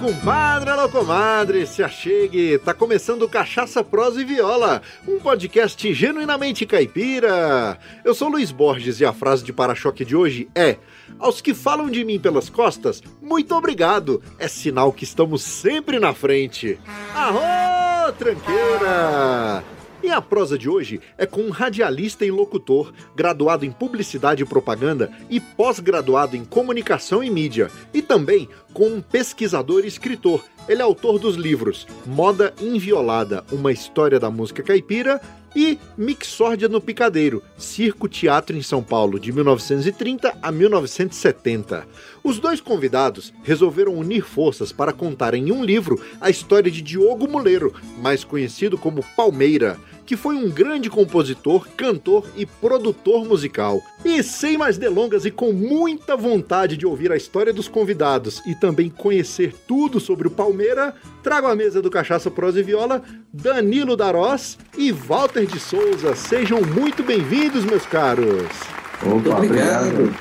[0.00, 7.78] compadre, alô comadre, se achegue, tá começando Cachaça, Prosa e Viola, um podcast genuinamente caipira.
[8.02, 10.78] Eu sou Luiz Borges e a frase de para-choque de hoje é:
[11.18, 16.14] Aos que falam de mim pelas costas, muito obrigado, é sinal que estamos sempre na
[16.14, 16.80] frente.
[17.14, 19.62] Arro, tranqueira!
[20.02, 24.46] E a prosa de hoje é com um radialista e locutor, graduado em publicidade e
[24.46, 30.44] propaganda e pós-graduado em comunicação e mídia, e também com um pesquisador e escritor.
[30.68, 35.20] Ele é autor dos livros Moda Inviolada, uma história da música caipira
[35.54, 41.86] e Mixórdia no Picadeiro, Circo Teatro em São Paulo, de 1930 a 1970.
[42.22, 47.28] Os dois convidados resolveram unir forças para contar em um livro a história de Diogo
[47.28, 49.78] Muleiro, mais conhecido como Palmeira,
[50.10, 53.80] que foi um grande compositor, cantor e produtor musical.
[54.04, 58.56] E sem mais delongas e com muita vontade de ouvir a história dos convidados e
[58.56, 63.96] também conhecer tudo sobre o Palmeira, trago à mesa do Cachaça Prosa e Viola Danilo
[63.96, 66.16] Darós e Walter de Souza.
[66.16, 68.50] Sejam muito bem-vindos, meus caros.
[69.06, 70.12] Opa, obrigado.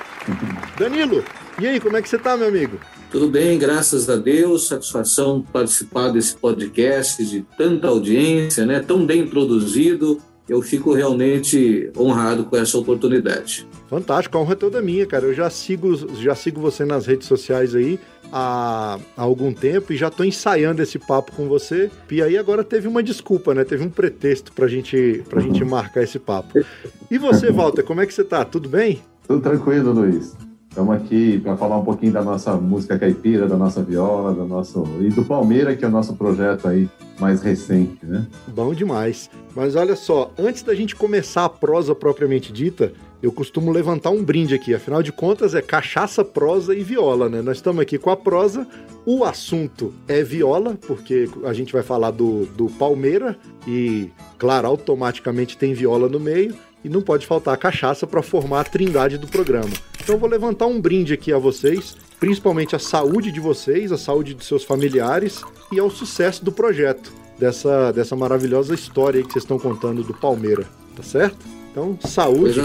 [0.77, 1.25] Danilo,
[1.59, 2.77] e aí, como é que você tá, meu amigo?
[3.11, 4.67] Tudo bem, graças a Deus.
[4.67, 8.79] Satisfação participar desse podcast de tanta audiência, né?
[8.79, 10.21] Tão bem produzido.
[10.47, 13.67] Eu fico realmente honrado com essa oportunidade.
[13.87, 15.25] Fantástico, a honra é toda minha, cara.
[15.25, 17.99] Eu já sigo, já sigo você nas redes sociais aí
[18.31, 21.89] há, há algum tempo e já estou ensaiando esse papo com você.
[22.11, 23.63] E aí agora teve uma desculpa, né?
[23.63, 26.63] Teve um pretexto pra gente, pra gente marcar esse papo.
[27.09, 28.45] E você, Walter, como é que você tá?
[28.45, 29.01] Tudo bem?
[29.27, 30.48] Tudo tranquilo, Luiz.
[30.69, 34.85] Estamos aqui para falar um pouquinho da nossa música caipira, da nossa viola, do nosso
[35.01, 36.87] e do Palmeira, que é o nosso projeto aí
[37.19, 38.27] mais recente, né?
[38.47, 39.31] Bom demais.
[39.55, 44.23] Mas olha só, antes da gente começar a prosa propriamente dita, eu costumo levantar um
[44.23, 44.73] brinde aqui.
[44.73, 47.41] Afinal de contas, é cachaça, prosa e viola, né?
[47.41, 48.65] Nós estamos aqui com a prosa.
[49.05, 53.35] O assunto é viola, porque a gente vai falar do, do Palmeira
[53.67, 58.61] e, claro, automaticamente tem viola no meio e não pode faltar a cachaça para formar
[58.61, 59.71] a trindade do programa.
[60.01, 63.97] Então eu vou levantar um brinde aqui a vocês, principalmente a saúde de vocês, a
[63.97, 65.41] saúde de seus familiares
[65.71, 70.65] e ao sucesso do projeto, dessa, dessa maravilhosa história que vocês estão contando do Palmeira,
[70.95, 71.37] tá certo?
[71.71, 72.59] Então, saúde,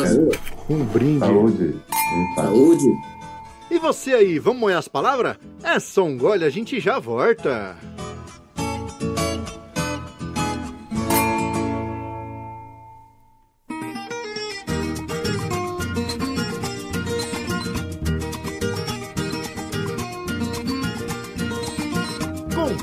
[0.69, 1.21] um brinde.
[1.21, 1.77] Saúde.
[2.35, 3.15] Saúde.
[3.71, 5.37] E você aí, vamos moer as palavras?
[5.63, 7.77] É só um gole, a gente já volta.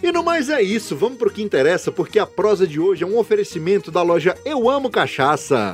[0.03, 3.07] E no mais é isso, vamos pro que interessa, porque a prosa de hoje é
[3.07, 5.73] um oferecimento da loja Eu Amo Cachaça.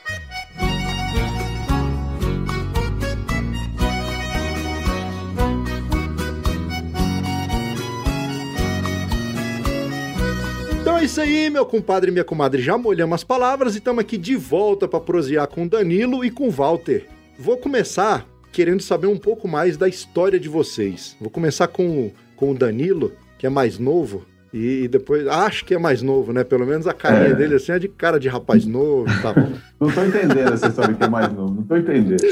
[11.01, 12.61] É isso aí, meu compadre e minha comadre.
[12.61, 16.51] Já molhamos as palavras e estamos aqui de volta para prosear com Danilo e com
[16.51, 17.07] Walter.
[17.39, 21.17] Vou começar querendo saber um pouco mais da história de vocês.
[21.19, 24.23] Vou começar com, com o Danilo, que é mais novo.
[24.53, 26.43] E, e depois, acho que é mais novo, né?
[26.43, 27.35] Pelo menos a carinha é.
[27.35, 29.33] dele assim é de cara de rapaz novo e tal.
[29.81, 32.21] não tô entendendo essa história que é mais novo, não tô entendendo.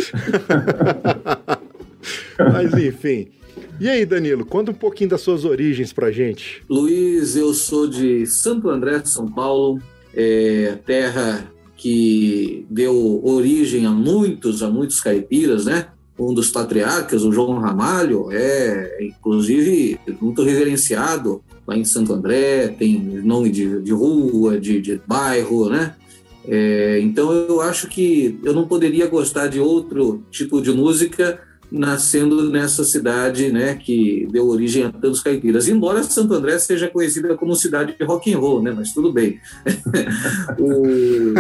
[2.38, 3.30] Mas enfim,
[3.80, 6.64] e aí, Danilo, conta um pouquinho das suas origens pra gente.
[6.70, 9.80] Luiz, eu sou de Santo André, São Paulo,
[10.14, 15.88] é, terra que deu origem a muitos, a muitos caipiras, né?
[16.18, 23.00] Um dos patriarcas, o João Ramalho, é inclusive muito reverenciado lá em Santo André, tem
[23.24, 25.96] nome de, de rua, de, de bairro, né?
[26.46, 31.40] É, então eu acho que eu não poderia gostar de outro tipo de música
[31.72, 35.68] nascendo nessa cidade, né, que deu origem a tantos caipiras.
[35.68, 39.40] Embora Santo André seja conhecida como cidade de rock and roll, né, mas tudo bem.
[40.60, 41.34] o...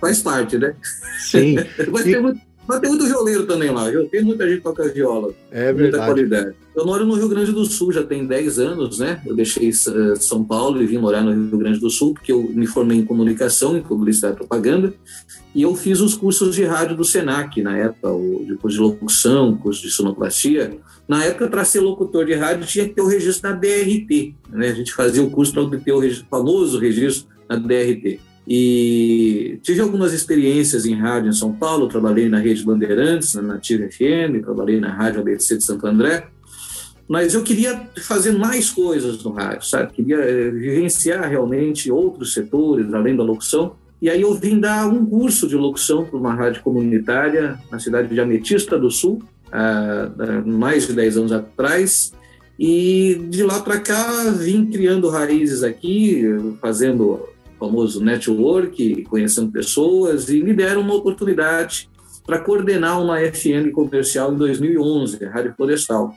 [0.00, 0.74] Faz parte, né?
[1.18, 1.56] Sim.
[1.92, 3.90] mas, tem muito, mas tem muito violeiro também lá?
[4.12, 5.34] Tem muita gente que toca viola.
[5.50, 5.80] É verdade.
[5.80, 6.54] Muita qualidade.
[6.76, 9.20] Eu moro no Rio Grande do Sul já tem 10 anos, né?
[9.26, 12.44] Eu deixei eh, São Paulo e vim morar no Rio Grande do Sul, porque eu
[12.44, 14.94] me formei em comunicação, em publicidade e propaganda,
[15.52, 19.56] e eu fiz os cursos de rádio do SENAC na época, o curso de locução,
[19.56, 20.78] curso de sonoplastia.
[21.08, 24.36] Na época, para ser locutor de rádio, tinha que ter o registro na DRT.
[24.48, 24.68] Né?
[24.68, 28.20] A gente fazia o curso para obter o registro, famoso registro na DRT.
[28.46, 33.88] E tive algumas experiências em rádio em São Paulo, trabalhei na Rede Bandeirantes, na Nativa
[33.88, 36.26] FM, trabalhei na Rádio ABC de Santo André,
[37.08, 39.92] mas eu queria fazer mais coisas no rádio, sabe?
[39.92, 45.04] Queria eh, vivenciar realmente outros setores, além da locução, e aí eu vim dar um
[45.04, 49.22] curso de locução para uma rádio comunitária na cidade de Ametista do Sul,
[49.52, 50.08] há
[50.46, 52.12] mais de 10 anos atrás,
[52.58, 56.24] e de lá para cá vim criando raízes aqui,
[56.60, 57.20] fazendo
[57.60, 61.90] famoso network, conhecendo pessoas, e me deram uma oportunidade
[62.26, 66.14] para coordenar uma FM comercial em 2011, a Rádio Florestal.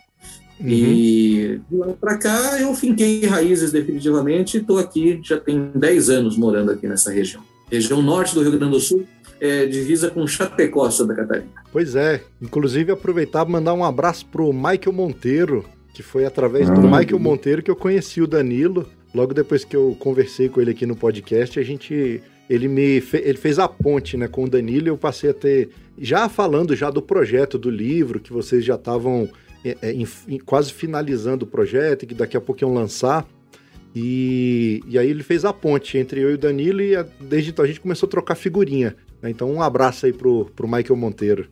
[0.59, 0.69] Uhum.
[0.69, 6.09] E de lá para cá eu finquei raízes definitivamente e estou aqui, já tem 10
[6.09, 7.43] anos morando aqui nessa região.
[7.69, 9.05] Região norte do Rio Grande do Sul,
[9.41, 11.49] é, divisa com Chapecó, Santa Catarina.
[11.71, 16.87] Pois é, inclusive aproveitar e mandar um abraço pro Michael Monteiro, que foi através do
[16.87, 18.87] ah, Michael Monteiro que eu conheci o Danilo.
[19.13, 23.17] Logo depois que eu conversei com ele aqui no podcast, a gente ele me fe,
[23.17, 26.75] ele fez a ponte, né, com o Danilo, e eu passei a ter já falando
[26.75, 29.29] já do projeto do livro que vocês já estavam
[29.63, 29.93] é, é,
[30.45, 33.27] quase finalizando o projeto e que daqui a pouco iam lançar.
[33.95, 37.51] E, e aí ele fez a ponte entre eu e o Danilo e a, desde
[37.51, 38.95] então a gente começou a trocar figurinha.
[39.21, 39.29] Né?
[39.29, 41.47] Então um abraço aí pro, pro Michael Monteiro.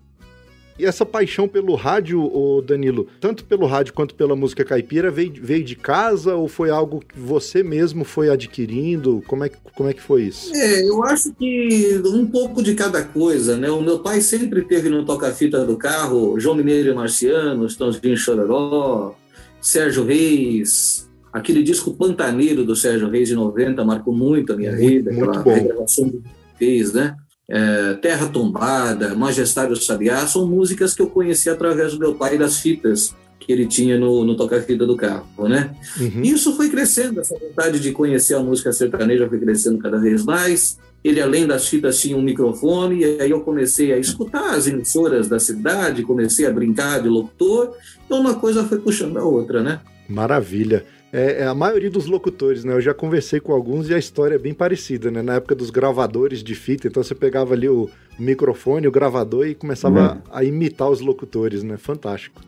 [0.80, 5.34] E essa paixão pelo rádio, ô Danilo, tanto pelo rádio quanto pela música caipira, veio,
[5.42, 9.24] veio de casa ou foi algo que você mesmo foi adquirindo?
[9.28, 10.54] Como é, que, como é que foi isso?
[10.56, 13.70] É, eu acho que um pouco de cada coisa, né?
[13.70, 19.16] O meu pai sempre teve no toca-fita do carro João Mineiro e Marciano, Estãozinho Chororó,
[19.62, 24.88] Sérgio Reis, aquele disco Pantaneiro do Sérgio Reis de 90 marcou muito a minha muito,
[24.88, 25.54] vida, muito aquela bom.
[25.54, 26.22] revelação que
[26.58, 27.16] fez, né?
[27.54, 32.38] É, Terra Tombada, Majestade do Sabiá, são músicas que eu conheci através do meu pai
[32.38, 35.76] das fitas que ele tinha no, no toca-fita do carro, né?
[36.00, 36.22] Uhum.
[36.22, 40.80] Isso foi crescendo, essa vontade de conhecer a música sertaneja foi crescendo cada vez mais.
[41.04, 45.28] ele além das fitas tinha um microfone, e aí eu comecei a escutar as emissoras
[45.28, 49.82] da cidade, comecei a brincar de locutor, então uma coisa foi puxando a outra, né?
[50.08, 50.86] Maravilha.
[51.14, 52.74] É, é, a maioria dos locutores, né?
[52.74, 55.22] Eu já conversei com alguns e a história é bem parecida, né?
[55.22, 59.56] Na época dos gravadores de fita, então você pegava ali o microfone, o gravador e
[59.56, 60.22] começava uhum.
[60.32, 61.78] a imitar os locutores, né?
[61.78, 62.42] Fantástico.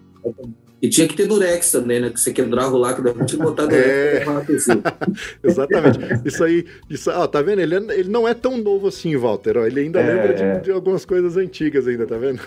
[0.82, 2.10] E tinha que ter durex também, né?
[2.10, 4.74] Que você quebrava o lacre da tinha que botar durex é...
[5.42, 6.00] Exatamente.
[6.26, 7.60] Isso aí, isso, ó, tá vendo?
[7.60, 9.58] Ele, é, ele não é tão novo assim, Walter.
[9.58, 10.60] Ó, ele ainda é, lembra de, é.
[10.60, 12.42] de, algumas coisas antigas ainda, tá vendo?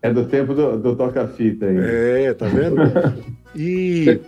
[0.00, 1.76] É do tempo do, do toca-fita aí.
[1.76, 2.76] É, tá vendo?
[3.58, 4.20] E,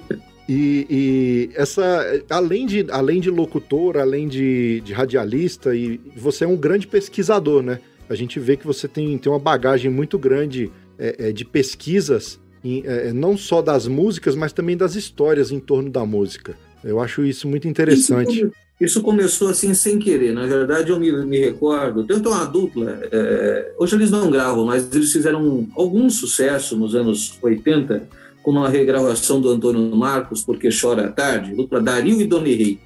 [0.49, 6.49] e, e, essa, além de, além de locutor, além de, de radialista, e você é
[6.49, 7.81] um grande pesquisador, né?
[8.09, 12.41] A gente vê que você tem, tem uma bagagem muito grande é, é, de pesquisas
[12.85, 16.57] é, não só das músicas, mas também das histórias em torno da música.
[16.83, 18.39] Eu acho isso muito interessante.
[18.39, 20.33] Isso, isso começou assim sem querer.
[20.33, 22.05] Na verdade, eu me, me recordo.
[22.07, 27.39] Tanto uma dupla, é, hoje eles não gravam, mas eles fizeram algum sucesso nos anos
[27.43, 28.09] 80
[28.49, 32.81] com uma regravação do Antônio Marcos, Porque Chora a Tarde, dupla Dario e Doni Rei.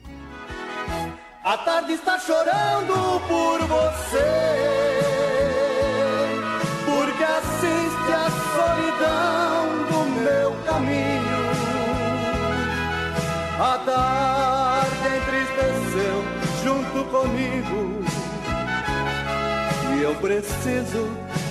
[1.44, 4.42] A tarde está chorando por você.
[13.60, 16.24] A tarde entristeceu
[16.64, 18.02] junto comigo.
[19.96, 21.08] E eu preciso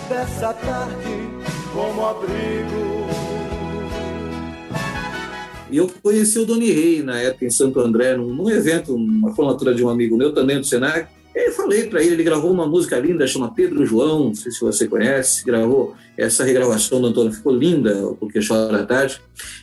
[0.10, 1.30] dessa tarde
[1.74, 3.31] como abrigo.
[5.72, 9.34] E eu conheci o Doni Rei na época em Santo André, num, num evento, uma
[9.34, 11.08] formatura de um amigo meu também do Senac.
[11.34, 14.60] Eu falei para ele, ele gravou uma música linda, chama Pedro João, não sei se
[14.60, 19.22] você conhece, gravou essa regravação do Antônio, ficou linda, porque chora à tarde.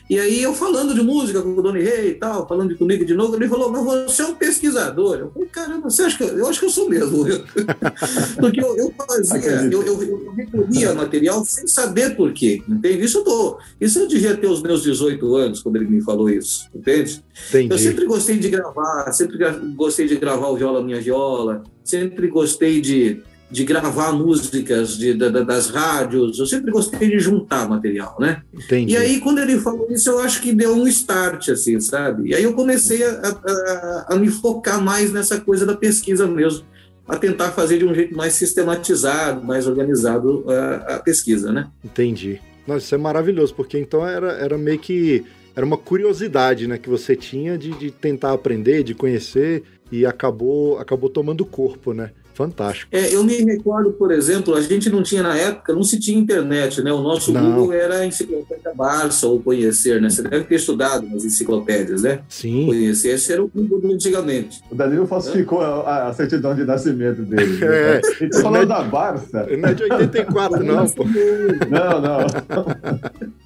[0.09, 3.13] E aí eu falando de música com o Doni Rei e tal, falando comigo de
[3.13, 5.19] novo, ele falou, mas você é um pesquisador.
[5.19, 7.23] Eu falei, caramba, você acha que eu, eu acho que eu sou mesmo.
[8.39, 13.05] porque eu, eu fazia, eu, eu, eu, recolhia material sem saber por quê, entende?
[13.05, 16.29] Isso eu, tô, isso eu devia ter os meus 18 anos, quando ele me falou
[16.29, 17.23] isso, entende?
[17.47, 17.73] Entendi.
[17.73, 19.37] Eu sempre gostei de gravar, sempre
[19.75, 25.69] gostei de gravar o Viola Minha Viola, sempre gostei de de gravar músicas de, das
[25.69, 28.43] rádios, eu sempre gostei de juntar material, né?
[28.53, 28.93] Entendi.
[28.93, 32.29] E aí, quando ele falou isso, eu acho que deu um start, assim, sabe?
[32.29, 36.63] E aí eu comecei a, a, a me focar mais nessa coisa da pesquisa mesmo,
[37.07, 41.67] a tentar fazer de um jeito mais sistematizado, mais organizado a, a pesquisa, né?
[41.83, 42.39] Entendi.
[42.67, 45.25] Nossa, isso é maravilhoso, porque então era, era meio que
[45.59, 49.61] era uma curiosidade né, que você tinha de, de tentar aprender, de conhecer,
[49.91, 52.11] e acabou, acabou tomando corpo, né?
[52.33, 52.95] Fantástico.
[52.95, 56.17] É, eu me recordo, por exemplo, a gente não tinha na época, não se tinha
[56.17, 56.93] internet, né?
[56.93, 57.43] O nosso não.
[57.43, 60.09] Google era a enciclopédia Barça ou Conhecer, né?
[60.09, 62.21] Você deve ter estudado nas enciclopédias, né?
[62.29, 62.67] Sim.
[62.67, 64.61] Conhecer, esse era o Google antigamente.
[64.71, 67.57] O Danilo falsificou a, a, certidão de nascimento dele.
[67.57, 67.59] Né?
[67.69, 68.01] É.
[68.21, 69.45] Ele tá falando da Barça.
[69.57, 71.03] Não é de 84, não, pô.
[71.03, 73.43] Não, não.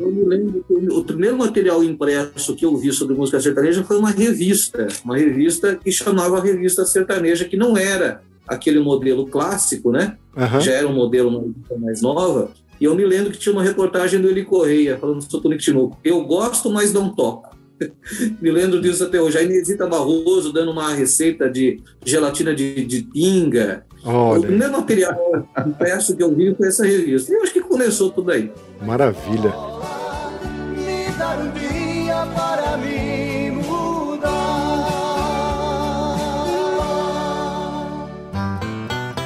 [0.00, 3.98] Eu me lembro que o primeiro material impresso que eu vi sobre música sertaneja foi
[3.98, 10.16] uma revista, uma revista que chamava Revista Sertaneja, que não era aquele modelo clássico, né?
[10.36, 10.60] Uhum.
[10.60, 12.52] Já era um modelo mais nova.
[12.80, 15.98] E eu me lembro que tinha uma reportagem do Eli Correia falando sobre o Tinoco.
[16.04, 17.47] Eu gosto, mas não toco.
[18.40, 19.38] me lembro disso até hoje.
[19.38, 23.84] A Inesita Barroso dando uma receita de gelatina de, de pinga.
[24.04, 24.40] Olha.
[24.40, 25.16] O primeiro material
[25.66, 27.32] impresso que eu vi foi essa revista.
[27.32, 28.50] E eu acho que começou tudo aí.
[28.82, 29.52] Maravilha.
[30.76, 31.77] Me dar um dia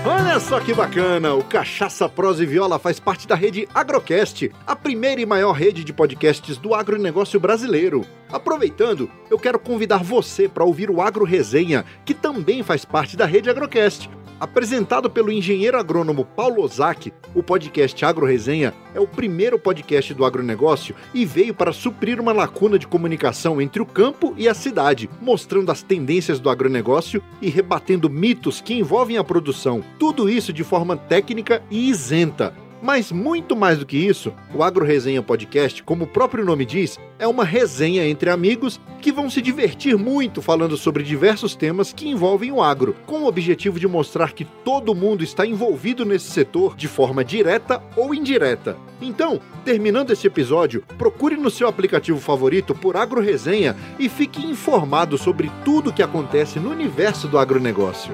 [0.04, 1.32] Olha só que bacana!
[1.32, 5.84] O Cachaça, Prosa e Viola faz parte da rede Agrocast, a primeira e maior rede
[5.84, 8.04] de podcasts do agronegócio brasileiro.
[8.28, 13.26] Aproveitando, eu quero convidar você para ouvir o Agro Resenha, que também faz parte da
[13.26, 14.10] rede Agrocast
[14.42, 20.24] Apresentado pelo engenheiro agrônomo Paulo Ozaki, o podcast Agro Resenha é o primeiro podcast do
[20.24, 25.08] agronegócio e veio para suprir uma lacuna de comunicação entre o campo e a cidade,
[25.20, 29.80] mostrando as tendências do agronegócio e rebatendo mitos que envolvem a produção.
[29.96, 32.52] Tudo isso de forma técnica e isenta.
[32.82, 36.98] Mas muito mais do que isso, o Agro Resenha Podcast, como o próprio nome diz,
[37.16, 42.08] é uma resenha entre amigos que vão se divertir muito falando sobre diversos temas que
[42.08, 46.74] envolvem o agro, com o objetivo de mostrar que todo mundo está envolvido nesse setor
[46.74, 48.76] de forma direta ou indireta.
[49.00, 55.16] Então, terminando esse episódio, procure no seu aplicativo favorito por Agro Resenha e fique informado
[55.16, 58.12] sobre tudo o que acontece no universo do agronegócio.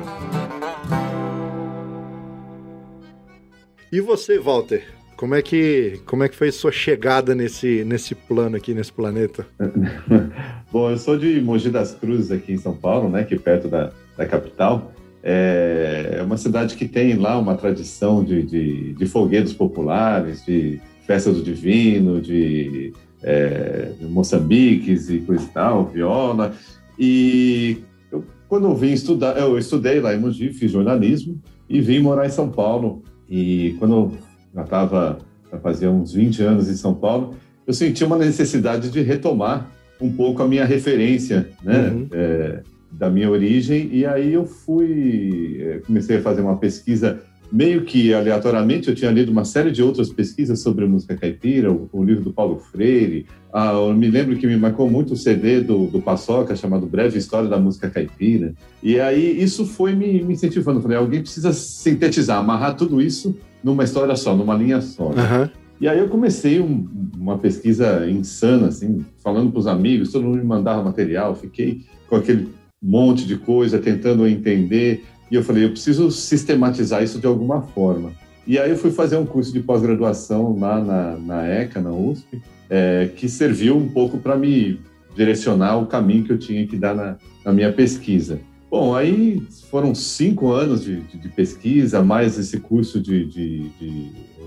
[3.90, 4.82] E você, Walter?
[5.16, 9.46] Como é que, como é que foi sua chegada nesse, nesse plano aqui, nesse planeta?
[10.70, 13.90] Bom, eu sou de Mogi das Cruzes, aqui em São Paulo, né, aqui perto da,
[14.16, 14.92] da capital.
[15.22, 21.42] É uma cidade que tem lá uma tradição de, de, de populares, de festa do
[21.42, 22.92] divino, de,
[23.22, 26.54] é, de moçambiques e coisa e tal, viola.
[26.98, 27.78] E
[28.12, 32.26] eu, quando eu vim estudar, eu estudei lá em Mogi, fiz jornalismo e vim morar
[32.26, 33.02] em São Paulo.
[33.28, 34.12] E quando
[34.54, 35.18] já estava,
[35.62, 37.34] fazia uns 20 anos em São Paulo,
[37.66, 39.68] eu senti uma necessidade de retomar
[40.00, 42.08] um pouco a minha referência, né, uhum.
[42.12, 47.20] é, da minha origem, e aí eu fui, é, comecei a fazer uma pesquisa
[47.50, 51.88] meio que aleatoriamente, eu tinha lido uma série de outras pesquisas sobre música caipira, o,
[51.92, 55.60] o livro do Paulo Freire, ah, eu me lembro que me marcou muito o CD
[55.60, 60.34] do, do Paçoca, chamado Breve História da Música Caipira, e aí isso foi me, me
[60.34, 65.08] incentivando, falei, alguém precisa sintetizar, amarrar tudo isso numa história só, numa linha só.
[65.08, 65.48] Uhum.
[65.80, 66.86] E aí eu comecei um,
[67.16, 72.16] uma pesquisa insana, assim, falando para os amigos, todo mundo me mandava material, fiquei com
[72.16, 72.48] aquele
[72.82, 78.12] monte de coisa, tentando entender, e eu falei, eu preciso sistematizar isso de alguma forma.
[78.46, 82.40] E aí eu fui fazer um curso de pós-graduação lá na, na ECA, na USP,
[82.70, 84.80] é, que serviu um pouco para me
[85.14, 88.40] direcionar o caminho que eu tinha que dar na, na minha pesquisa.
[88.70, 93.70] Bom, aí foram cinco anos de, de, de pesquisa, mais esse curso de, de,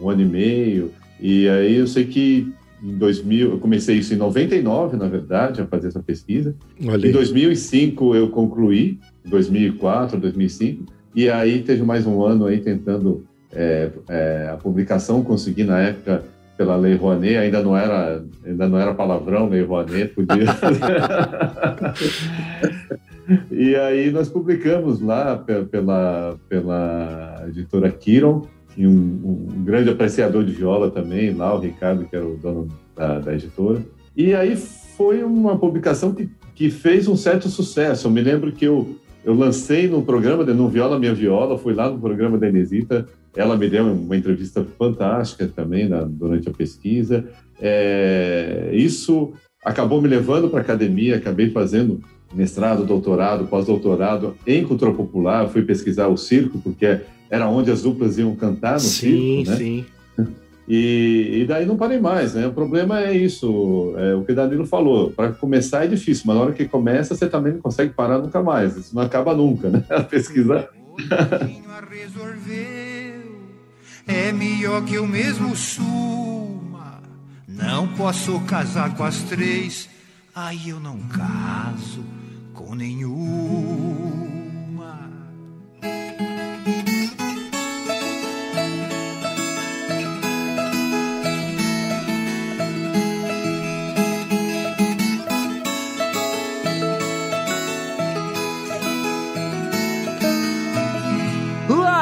[0.01, 0.91] um ano e meio.
[1.19, 2.51] E aí eu sei que
[2.83, 6.55] em 2000, eu comecei isso em 99, na verdade, a fazer essa pesquisa.
[6.83, 7.11] Olhei.
[7.11, 10.85] Em 2005 eu concluí, 2004, 2005.
[11.15, 16.23] E aí teve mais um ano aí tentando é, é, a publicação, consegui na época
[16.57, 20.45] pela Lei Rouanet, ainda não era, ainda não era palavrão, Lei Rouanet, podia.
[23.49, 25.37] E aí nós publicamos lá
[25.71, 28.45] pela, pela editora Kiron,
[28.77, 32.67] e um, um, grande apreciador de viola também, lá o Ricardo, que era o dono
[32.95, 33.81] da, da editora.
[34.15, 38.07] E aí foi uma publicação que, que fez um certo sucesso.
[38.07, 41.73] Eu me lembro que eu, eu lancei no programa de No Viola Minha Viola, fui
[41.73, 46.51] lá no programa da Inesita, ela me deu uma entrevista fantástica também na, durante a
[46.51, 47.25] pesquisa.
[47.59, 52.01] É, isso acabou me levando para a academia, acabei fazendo
[52.33, 58.17] mestrado, doutorado, pós-doutorado em cultura popular, fui pesquisar o circo, porque era onde as duplas
[58.17, 59.57] iam cantar no sim, circo, né?
[59.57, 59.85] Sim,
[60.73, 62.47] e, e, daí não parei mais, né?
[62.47, 65.11] O problema é isso, é o que Danilo falou.
[65.11, 68.41] Para começar é difícil, mas na hora que começa você também não consegue parar nunca
[68.41, 68.77] mais.
[68.77, 69.83] Isso não acaba nunca, né?
[69.91, 70.69] A pesquisar.
[74.07, 77.01] é melhor que eu mesmo suma.
[77.45, 79.89] Não posso casar com as três,
[80.33, 82.01] aí eu não caso
[82.53, 84.30] com nenhuma.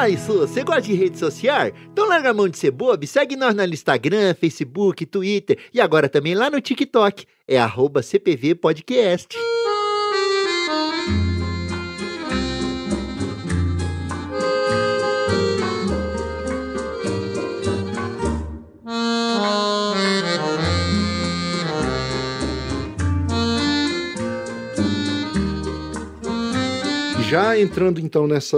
[0.01, 1.73] Ah, isso, você gosta de rede social?
[1.91, 6.07] Então larga a mão de ser bobo, segue nós no Instagram, Facebook, Twitter e agora
[6.07, 7.25] também lá no TikTok.
[7.45, 9.35] É arroba CPV Podcast.
[27.29, 28.57] Já entrando então nessa,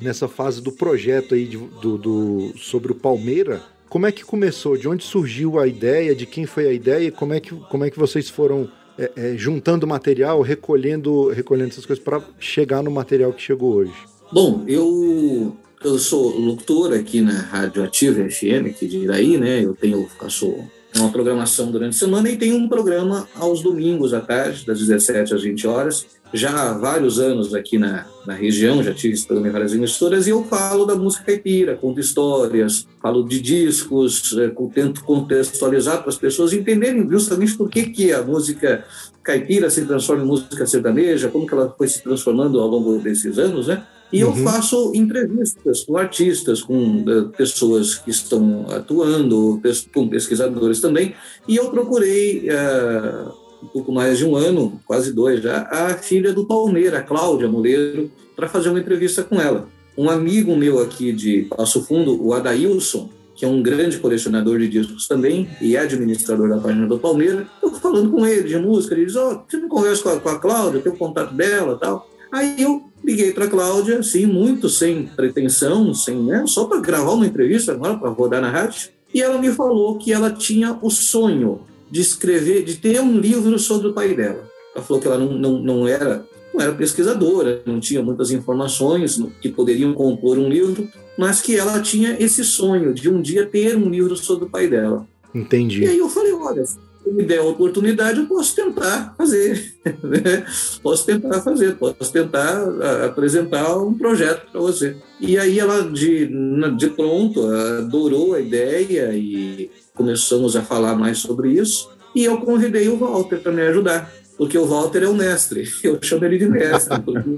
[0.00, 4.76] nessa fase do projeto aí de, do, do, sobre o Palmeira, como é que começou?
[4.76, 6.14] De onde surgiu a ideia?
[6.14, 7.10] De quem foi a ideia?
[7.10, 11.86] Como é que, como é que vocês foram é, é, juntando material, recolhendo, recolhendo essas
[11.86, 13.94] coisas para chegar no material que chegou hoje?
[14.30, 19.64] Bom, eu eu sou locutor aqui na Rádio Ativa FM, aqui de Iraí, né?
[19.64, 20.52] Eu tenho, faço
[20.96, 25.34] uma programação durante a semana e tenho um programa aos domingos à tarde, das 17
[25.34, 26.06] às 20 horas.
[26.32, 30.26] Já há vários anos aqui na, na região, já tive esse programa em várias emissoras,
[30.26, 36.10] e eu falo da música caipira, conto histórias, falo de discos, é, tento contextualizar para
[36.10, 38.84] as pessoas entenderem justamente por que, que a música
[39.22, 43.38] caipira se transforma em música sertaneja, como que ela foi se transformando ao longo desses
[43.38, 43.82] anos, né?
[44.12, 44.30] E uhum.
[44.30, 49.60] eu faço entrevistas com artistas, com uh, pessoas que estão atuando,
[49.92, 51.14] com pesquisadores também.
[51.46, 56.32] E eu procurei, uh, um pouco mais de um ano, quase dois já, a filha
[56.32, 59.68] do Palmeira, a Cláudia Moleiro, para fazer uma entrevista com ela.
[59.96, 64.68] Um amigo meu aqui de Passo Fundo, o Adailson, que é um grande colecionador de
[64.68, 68.94] discos também e é administrador da página do Palmeira, eu falando com ele de música,
[68.94, 71.34] ele diz, ó, oh, você não conversa com a, com a Cláudia, tem o contato
[71.34, 72.08] dela tal.
[72.30, 77.12] Aí eu liguei para a Cláudia, assim, muito sem pretensão, sem, né, só para gravar
[77.12, 78.90] uma entrevista agora, para rodar na rádio.
[79.12, 81.60] E ela me falou que ela tinha o sonho
[81.90, 84.46] de escrever, de ter um livro sobre o pai dela.
[84.74, 89.20] Ela falou que ela não, não, não era não era pesquisadora, não tinha muitas informações
[89.40, 93.76] que poderiam compor um livro, mas que ela tinha esse sonho de um dia ter
[93.76, 95.06] um livro sobre o pai dela.
[95.34, 95.84] Entendi.
[95.84, 96.64] E aí eu falei, olha,
[97.12, 99.74] me der a oportunidade, eu posso tentar fazer.
[100.02, 100.44] Né?
[100.82, 102.62] posso tentar fazer, posso tentar
[103.06, 104.96] apresentar um projeto para você.
[105.20, 106.30] E aí ela, de,
[106.76, 111.90] de pronto, adorou a ideia e começamos a falar mais sobre isso.
[112.14, 115.64] E eu convidei o Walter para me ajudar porque o Walter é o mestre.
[115.82, 117.28] Eu chamo ele de mestre, porque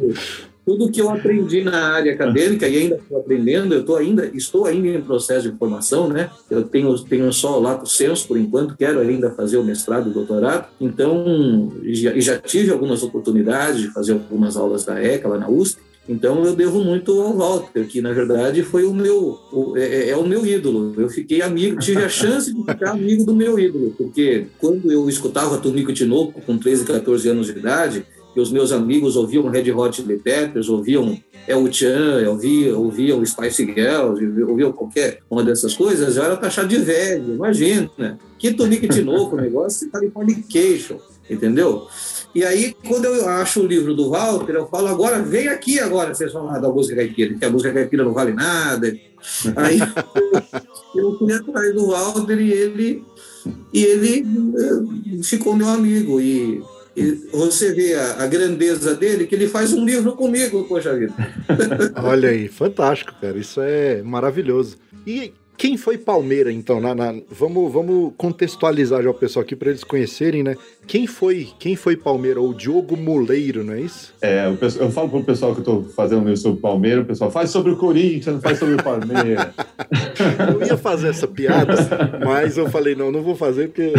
[0.70, 4.66] tudo que eu aprendi na área acadêmica e ainda estou aprendendo, eu tô ainda, estou
[4.66, 6.30] ainda em processo de formação, né?
[6.48, 10.68] Eu tenho, tenho só o senso por enquanto, quero ainda fazer o mestrado e doutorado,
[10.80, 15.80] então já, já tive algumas oportunidades de fazer algumas aulas da ECA lá na USP,
[16.08, 20.08] então eu devo muito ao Walter, que na verdade foi o meu o, é, é,
[20.10, 20.94] é, o meu ídolo.
[20.96, 25.08] Eu fiquei amigo, tive a chance de ficar amigo do meu ídolo, porque quando eu
[25.08, 29.70] escutava Tonico Tinoco com 13, 14 anos de idade, e os meus amigos ouviam Red
[29.72, 36.14] Hot Chili Peppers, ouviam El Chan, ouviam, ouviam Spice Girls, ouviam qualquer uma dessas coisas,
[36.14, 38.18] já era taxado de velho, imagina.
[38.38, 41.86] Que Tonico Tinoco, o negócio é Californication, entendeu?
[42.32, 46.14] E aí, quando eu acho o livro do Walter, eu falo, agora vem aqui agora,
[46.14, 48.96] vocês falam da música caipira, que a música caipira não vale nada.
[49.56, 49.78] Aí
[50.94, 53.04] eu fui atrás do Walter e ele,
[53.72, 54.24] e ele
[54.56, 56.20] eh, ficou meu amigo.
[56.20, 56.62] E,
[57.00, 61.14] e você vê a, a, grandeza dele, que ele faz um livro comigo, poxa vida.
[61.96, 63.38] Olha aí, fantástico, cara.
[63.38, 64.76] Isso é maravilhoso.
[65.06, 66.80] E quem foi Palmeira, então?
[66.80, 70.56] Na, na, vamos, vamos contextualizar já o pessoal aqui para eles conhecerem, né?
[70.86, 72.40] Quem foi quem foi Palmeira?
[72.40, 74.14] O Diogo Moleiro, não é isso?
[74.22, 77.30] É, eu, eu falo pro pessoal que eu tô fazendo isso sobre Palmeira, o pessoal
[77.30, 79.54] faz sobre o Corinthians, faz sobre o Palmeira.
[80.60, 81.74] eu ia fazer essa piada,
[82.24, 83.92] mas eu falei, não, não vou fazer porque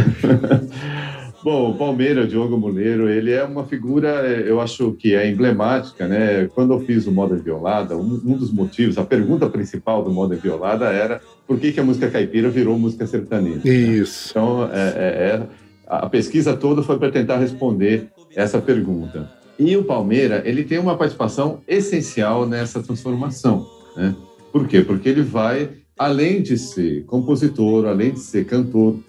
[1.43, 6.47] Bom, o Palmeiras, Diogo Muleiro, ele é uma figura, eu acho que é emblemática, né?
[6.53, 10.35] Quando eu fiz o Moda Violada, um, um dos motivos, a pergunta principal do Moda
[10.35, 13.61] Violada era por que, que a música caipira virou música sertaneja.
[13.65, 13.71] Né?
[13.71, 14.27] Isso.
[14.27, 14.43] Né?
[14.43, 15.47] Então, é, é, é,
[15.87, 19.27] a pesquisa toda foi para tentar responder essa pergunta.
[19.57, 23.65] E o Palmeira, ele tem uma participação essencial nessa transformação,
[23.97, 24.15] né?
[24.51, 24.81] Por quê?
[24.81, 28.99] Porque ele vai, além de ser compositor, além de ser cantor,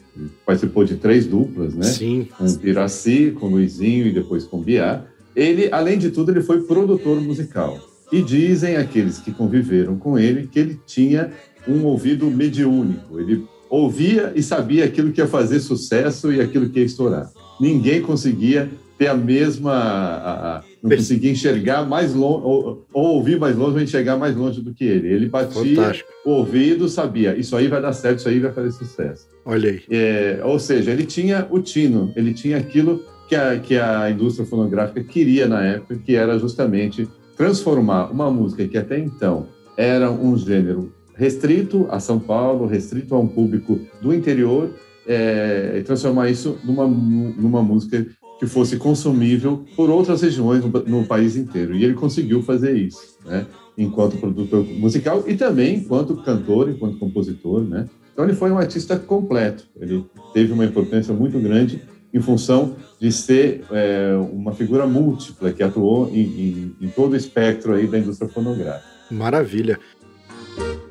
[0.45, 1.85] participou de três duplas, né?
[1.85, 2.29] Sim.
[2.37, 5.05] Com Piraci, com Luizinho e depois com Biá.
[5.35, 7.79] Ele, além de tudo, ele foi produtor musical.
[8.13, 11.33] E dizem aqueles que conviveram com ele que ele tinha
[11.67, 13.19] um ouvido mediúnico.
[13.19, 17.31] Ele ouvia e sabia aquilo que ia fazer sucesso e aquilo que ia estourar.
[17.59, 18.71] Ninguém conseguia
[19.03, 19.73] ter a mesma.
[19.73, 24.37] A, a, não conseguia enxergar mais longe, ou, ou, ouvir mais longe, ou enxergar mais
[24.37, 25.09] longe do que ele.
[25.09, 26.09] Ele batia Fantástico.
[26.25, 29.29] o ouvido, sabia, isso aí vai dar certo, isso aí vai fazer sucesso.
[29.45, 29.83] Olha aí.
[29.91, 34.47] É, ou seja, ele tinha o tino, ele tinha aquilo que a, que a indústria
[34.47, 40.37] fonográfica queria na época, que era justamente transformar uma música que até então era um
[40.37, 44.71] gênero restrito a São Paulo, restrito a um público do interior,
[45.07, 48.07] é, e transformar isso numa, numa música
[48.43, 51.77] que fosse consumível por outras regiões no, no país inteiro.
[51.77, 53.47] E ele conseguiu fazer isso, né?
[53.79, 57.89] enquanto produtor musical e também enquanto cantor, enquanto compositor, né?
[58.13, 59.69] Então ele foi um artista completo.
[59.81, 65.63] Ele teve uma importância muito grande em função de ser é, uma figura múltipla que
[65.63, 68.89] atuou em, em, em, todo o espectro aí da indústria fonográfica.
[69.09, 69.79] Maravilha.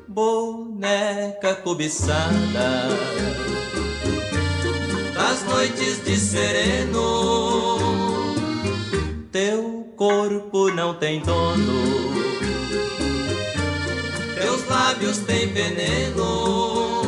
[0.08, 2.88] Boneca cobiçada
[5.52, 7.78] noites de sereno.
[9.30, 11.82] Teu corpo não tem dono,
[14.34, 17.02] teus lábios têm veneno.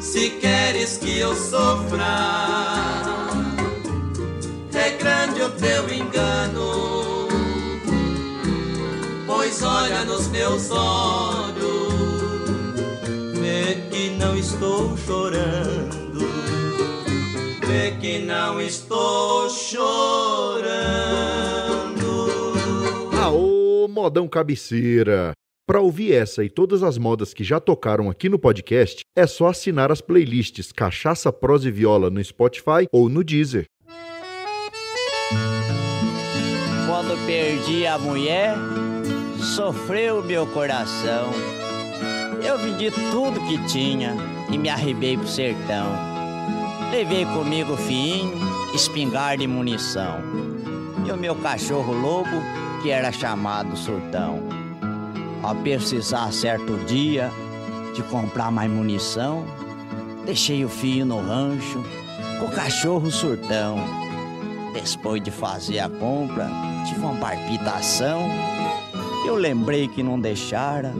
[0.00, 2.14] Se queres que eu sofra,
[4.72, 7.28] é grande o teu engano.
[9.26, 11.92] Pois olha nos meus olhos,
[13.40, 15.81] vê que não estou chorando
[18.00, 20.72] que não estou chorando.
[23.22, 25.32] Aô, modão cabeceira!
[25.66, 29.46] Para ouvir essa e todas as modas que já tocaram aqui no podcast, é só
[29.46, 33.64] assinar as playlists Cachaça, Prosa e Viola no Spotify ou no Deezer.
[36.86, 38.54] Quando perdi a mulher,
[39.54, 41.30] sofreu meu coração.
[42.44, 44.16] Eu vendi tudo que tinha
[44.50, 46.11] e me arribei pro sertão.
[46.92, 48.34] Levei comigo fiinho,
[48.74, 50.18] espingarda e munição.
[51.06, 52.28] E o meu cachorro lobo,
[52.82, 54.40] que era chamado Surtão.
[55.42, 57.30] Ao precisar certo dia,
[57.94, 59.42] de comprar mais munição.
[60.26, 61.82] Deixei o filho no rancho,
[62.38, 63.78] com o cachorro surtão.
[64.74, 66.46] Depois de fazer a compra,
[66.86, 68.20] tive uma palpitação.
[69.26, 70.92] Eu lembrei que não deixara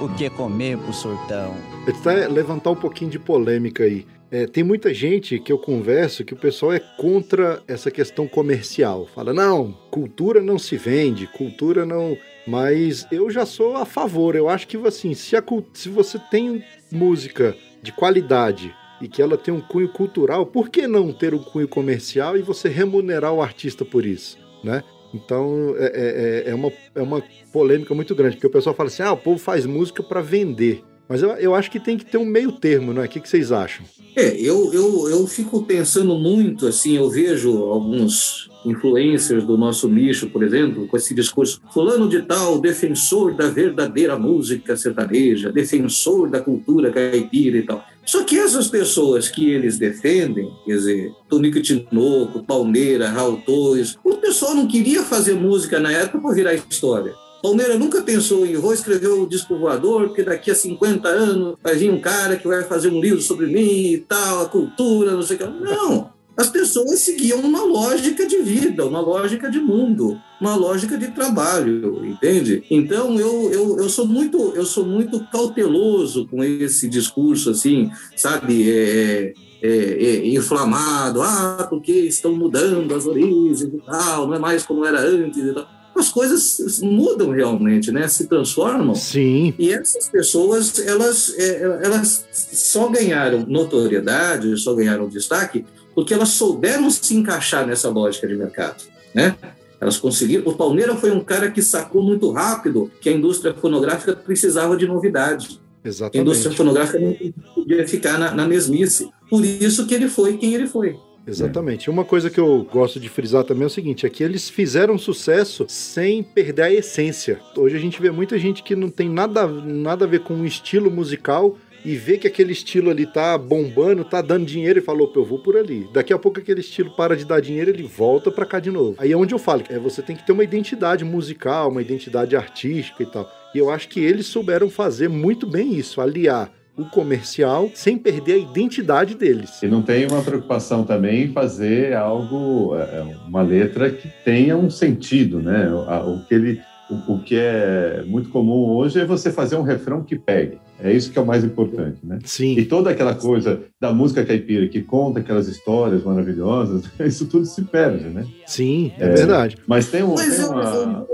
[0.00, 1.54] o que comer pro surtão.
[1.86, 4.04] Ele está levantar um pouquinho de polêmica aí.
[4.30, 9.06] É, tem muita gente que eu converso que o pessoal é contra essa questão comercial.
[9.14, 12.16] Fala, não, cultura não se vende, cultura não.
[12.46, 14.36] Mas eu já sou a favor.
[14.36, 19.38] Eu acho que assim, se, a, se você tem música de qualidade e que ela
[19.38, 23.40] tem um cunho cultural, por que não ter um cunho comercial e você remunerar o
[23.40, 24.82] artista por isso, né?
[25.14, 29.02] Então é, é, é, uma, é uma polêmica muito grande, porque o pessoal fala assim:
[29.02, 30.84] ah, o povo faz música para vender.
[31.08, 33.06] Mas eu, eu acho que tem que ter um meio termo, não é?
[33.06, 33.84] O que, que vocês acham?
[34.14, 40.28] É, eu, eu, eu fico pensando muito, assim, eu vejo alguns influencers do nosso nicho,
[40.28, 46.40] por exemplo, com esse discurso, fulano de tal, defensor da verdadeira música sertaneja, defensor da
[46.40, 47.84] cultura caipira e tal.
[48.04, 54.16] Só que essas pessoas que eles defendem, quer dizer, Tonico Tinoco, Palmeira, Raul Torres, o
[54.16, 57.14] pessoal não queria fazer música na época para virar história.
[57.42, 61.76] Palmeiras nunca pensou em vou escrever o disco voador, porque daqui a 50 anos vai
[61.76, 65.22] vir um cara que vai fazer um livro sobre mim e tal, a cultura, não
[65.22, 65.46] sei o que.
[65.46, 66.10] Não.
[66.36, 72.06] As pessoas seguiam uma lógica de vida, uma lógica de mundo, uma lógica de trabalho,
[72.06, 72.62] entende?
[72.70, 78.70] Então eu, eu, eu sou muito eu sou muito cauteloso com esse discurso assim, sabe?
[78.70, 84.64] É, é, é, inflamado, ah, porque estão mudando as origens e tal, não é mais
[84.64, 88.06] como era antes e tal as coisas mudam realmente, né?
[88.08, 88.94] Se transformam.
[88.94, 89.54] Sim.
[89.58, 96.90] E essas pessoas, elas, é, elas só ganharam notoriedade, só ganharam destaque, porque elas souberam
[96.90, 98.82] se encaixar nessa lógica de mercado,
[99.14, 99.36] né?
[99.80, 100.48] Elas conseguiram.
[100.50, 104.86] O Palmeira foi um cara que sacou muito rápido que a indústria fonográfica precisava de
[104.86, 105.60] novidade.
[105.84, 106.18] Exatamente.
[106.18, 107.16] A indústria fonográfica não
[107.54, 109.08] podia ficar na, na mesmice.
[109.30, 110.96] Por isso que ele foi quem ele foi.
[111.28, 111.90] Exatamente.
[111.90, 114.96] Uma coisa que eu gosto de frisar também é o seguinte: é que eles fizeram
[114.96, 117.38] sucesso sem perder a essência.
[117.56, 120.46] Hoje a gente vê muita gente que não tem nada, nada a ver com o
[120.46, 125.12] estilo musical e vê que aquele estilo ali tá bombando, tá dando dinheiro e falou,
[125.14, 125.88] eu vou por ali.
[125.92, 128.96] Daqui a pouco aquele estilo para de dar dinheiro, ele volta para cá de novo.
[128.98, 132.34] Aí é onde eu falo, é você tem que ter uma identidade musical, uma identidade
[132.36, 133.30] artística e tal.
[133.54, 138.34] E eu acho que eles souberam fazer muito bem isso, aliar o comercial sem perder
[138.34, 139.60] a identidade deles.
[139.62, 144.56] E não tem uma preocupação também em fazer algo, é, é, uma letra que tenha
[144.56, 145.68] um sentido, né?
[145.72, 146.60] O, que ele,
[147.08, 150.58] o, que é muito comum hoje é você fazer um refrão que pegue.
[150.80, 152.20] É isso que é o mais importante, né?
[152.24, 152.56] Sim.
[152.56, 157.62] E toda aquela coisa da música caipira que conta aquelas histórias maravilhosas, isso tudo se
[157.62, 158.24] perde, né?
[158.46, 159.56] Sim, é, é verdade.
[159.66, 161.04] Mas tem, um, tem uma...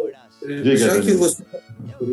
[0.46, 1.42] Diga, Já que você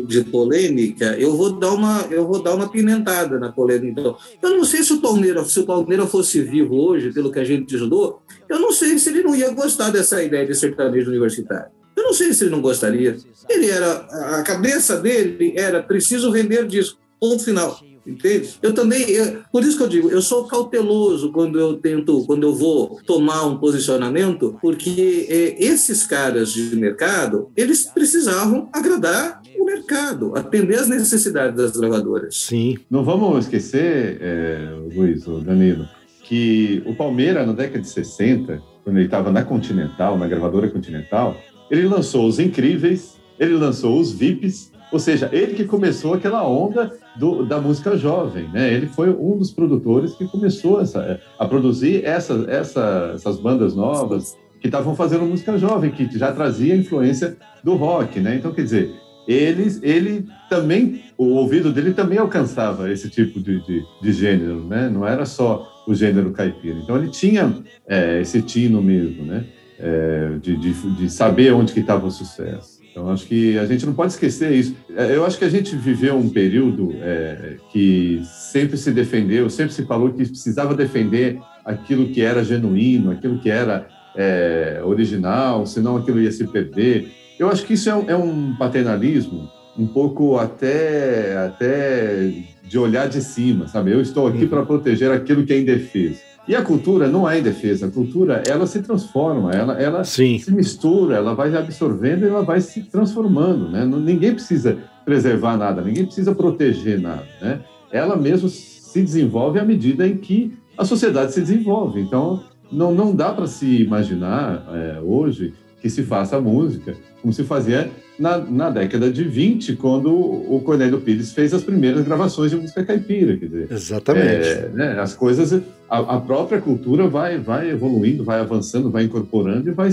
[0.06, 4.00] de polêmica, eu vou dar uma, eu vou dar uma pimentada na polêmica.
[4.00, 7.38] Então, eu não sei se o Palmeiras, se o Palmeiras fosse vivo hoje, pelo que
[7.38, 11.10] a gente estudou, eu não sei se ele não ia gostar dessa ideia de sertanejo
[11.10, 11.70] universitário.
[11.96, 13.16] Eu não sei se ele não gostaria.
[13.48, 13.92] Ele era,
[14.38, 16.98] a cabeça dele era preciso vender disco.
[17.20, 17.78] Ponto final.
[18.04, 18.58] Entende?
[18.60, 22.42] Eu também, eu, por isso que eu digo, eu sou cauteloso quando eu tento, quando
[22.42, 29.40] eu vou tomar um posicionamento, porque é, esses caras de mercado, eles precisavam agradar
[29.72, 32.36] mercado, atender as necessidades das gravadoras.
[32.36, 32.78] Sim.
[32.90, 35.86] Não vamos esquecer, é, Luiz, o Danilo,
[36.22, 41.36] que o Palmeiras, na década de 60, quando ele estava na Continental, na gravadora Continental,
[41.70, 46.92] ele lançou os Incríveis, ele lançou os VIPs, ou seja, ele que começou aquela onda
[47.16, 48.72] do, da música jovem, né?
[48.72, 54.36] Ele foi um dos produtores que começou essa, a produzir essa, essa, essas bandas novas
[54.60, 58.36] que estavam fazendo música jovem, que já trazia influência do rock, né?
[58.36, 58.94] Então, quer dizer,
[59.26, 64.88] ele, ele também, o ouvido dele também alcançava esse tipo de, de, de gênero, né?
[64.88, 66.78] Não era só o gênero caipira.
[66.78, 69.44] Então, ele tinha é, esse tino mesmo, né?
[69.78, 72.80] É, de, de, de saber onde que estava o sucesso.
[72.92, 74.76] Então, acho que a gente não pode esquecer isso.
[74.94, 79.72] É, eu acho que a gente viveu um período é, que sempre se defendeu, sempre
[79.72, 85.96] se falou que precisava defender aquilo que era genuíno, aquilo que era é, original, senão
[85.96, 87.10] aquilo ia se perder.
[87.38, 92.30] Eu acho que isso é um, é um paternalismo um pouco até, até
[92.62, 93.92] de olhar de cima, sabe?
[93.92, 94.48] Eu estou aqui uhum.
[94.48, 96.20] para proteger aquilo que é indefeso.
[96.46, 101.16] E a cultura não é indefesa, a cultura ela se transforma, ela, ela se mistura,
[101.16, 103.84] ela vai absorvendo e ela vai se transformando, né?
[103.84, 107.60] Ninguém precisa preservar nada, ninguém precisa proteger nada, né?
[107.92, 112.00] Ela mesmo se desenvolve à medida em que a sociedade se desenvolve.
[112.00, 112.42] Então,
[112.72, 117.90] não, não dá para se imaginar é, hoje que se faça música, como se fazia
[118.18, 122.84] na, na década de 20, quando o Cornélio Pires fez as primeiras gravações de música
[122.84, 123.36] caipira.
[123.36, 124.26] Quer dizer, Exatamente.
[124.48, 129.68] é, né, as coisas, a, a própria cultura vai, vai evoluindo, vai avançando, vai incorporando
[129.70, 129.90] e vai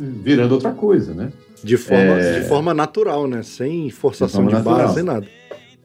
[0.00, 1.32] virando outra coisa, né?
[1.64, 2.40] De forma, É.
[2.40, 3.42] de forma natural, né?
[3.42, 5.26] Sem forçação De de, barra, sem nada.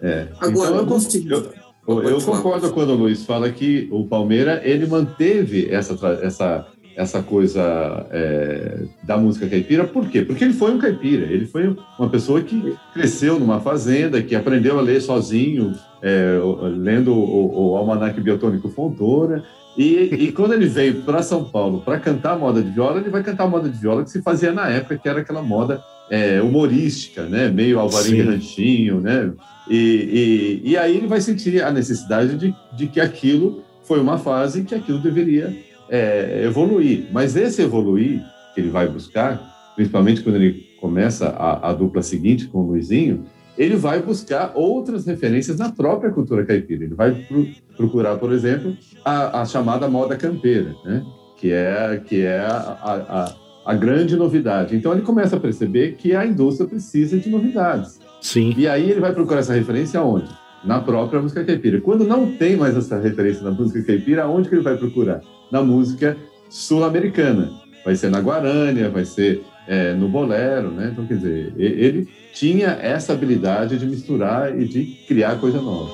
[0.02, 0.28] É.
[0.40, 1.34] Agora, então, eu consigo.
[1.34, 1.52] eu,
[1.88, 7.22] eu, eu concordo quando o Luiz fala que o Palmeira ele manteve essa, essa, essa
[7.22, 9.84] coisa é, da música caipira.
[9.84, 10.24] Por quê?
[10.24, 11.28] Porque ele foi um caipira.
[11.28, 16.40] Ele foi uma pessoa que cresceu numa fazenda, que aprendeu a ler sozinho, é,
[16.76, 19.44] lendo o, o Almanac Biotônico Fontoura.
[19.78, 23.22] E, e quando ele veio para São Paulo para cantar moda de viola, ele vai
[23.22, 25.80] cantar moda de viola que se fazia na época, que era aquela moda
[26.10, 27.48] é, humorística, né?
[27.50, 28.32] meio Alvarinho e Sim.
[28.32, 29.32] Ranchinho, né?
[29.70, 34.18] E, e, e aí ele vai sentir a necessidade de, de que aquilo foi uma
[34.18, 37.08] fase que aquilo deveria é, evoluir.
[37.12, 38.22] Mas esse evoluir
[38.54, 39.42] que ele vai buscar,
[39.76, 43.26] principalmente quando ele começa a, a dupla seguinte com o Luizinho,
[43.58, 46.84] ele vai buscar outras referências na própria cultura caipira.
[46.84, 51.04] Ele vai pro- procurar, por exemplo, a, a chamada moda campeira, né?
[51.36, 54.76] que é, que é a, a, a- a grande novidade.
[54.76, 58.00] Então ele começa a perceber que a indústria precisa de novidades.
[58.22, 58.54] Sim.
[58.58, 60.30] E aí ele vai procurar essa referência onde?
[60.68, 61.80] Na própria música caipira.
[61.80, 65.22] Quando não tem mais essa referência na música caipira, aonde que ele vai procurar?
[65.50, 66.18] Na música
[66.50, 67.50] sul-americana.
[67.86, 70.90] Vai ser na Guarânia, vai ser é, no bolero, né?
[70.92, 75.90] Então, quer dizer, ele tinha essa habilidade de misturar e de criar coisa nova.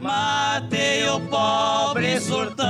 [0.00, 2.64] Matei o pobre sultão,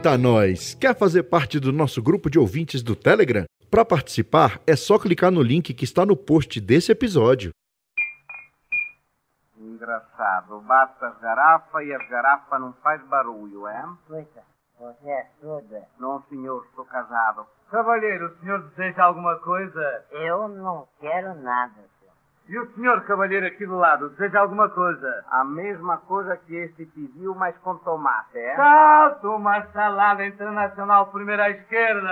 [0.00, 0.74] Eita, nós!
[0.76, 3.44] Quer fazer parte do nosso grupo de ouvintes do Telegram?
[3.70, 7.50] Para participar, é só clicar no link que está no post desse episódio.
[9.58, 10.58] Engraçado.
[10.62, 13.84] Bate as garrafas e as garrafas não faz barulho, é?
[14.00, 14.42] Escuta,
[14.78, 15.86] você é surda?
[15.98, 17.46] Não, senhor, estou casado.
[17.70, 20.06] Cavalheiro, o senhor deseja alguma coisa?
[20.12, 21.84] Eu não quero nada.
[22.50, 25.24] E o senhor cavalheiro aqui do lado, deseja alguma coisa?
[25.30, 28.56] A mesma coisa que este pediu, mas com tomate, é?
[28.56, 32.10] Salto, uma salada internacional primeira à esquerda.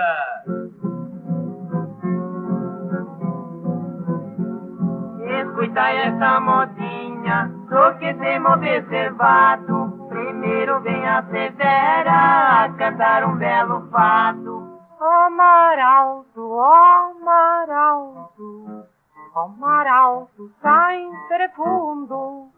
[5.41, 10.07] Escuta essa modinha, só que temos observado.
[10.07, 14.69] Primeiro vem a Severa a cantar um belo fado.
[15.01, 18.58] Ó mar alto, ó mar alto,
[19.39, 22.49] ó mar alto, sem profundo.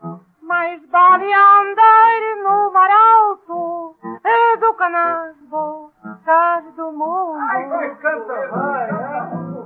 [0.41, 7.37] Mas vale andar no mar alto, é do canas bocas do mundo.
[7.37, 8.47] Ai, canta,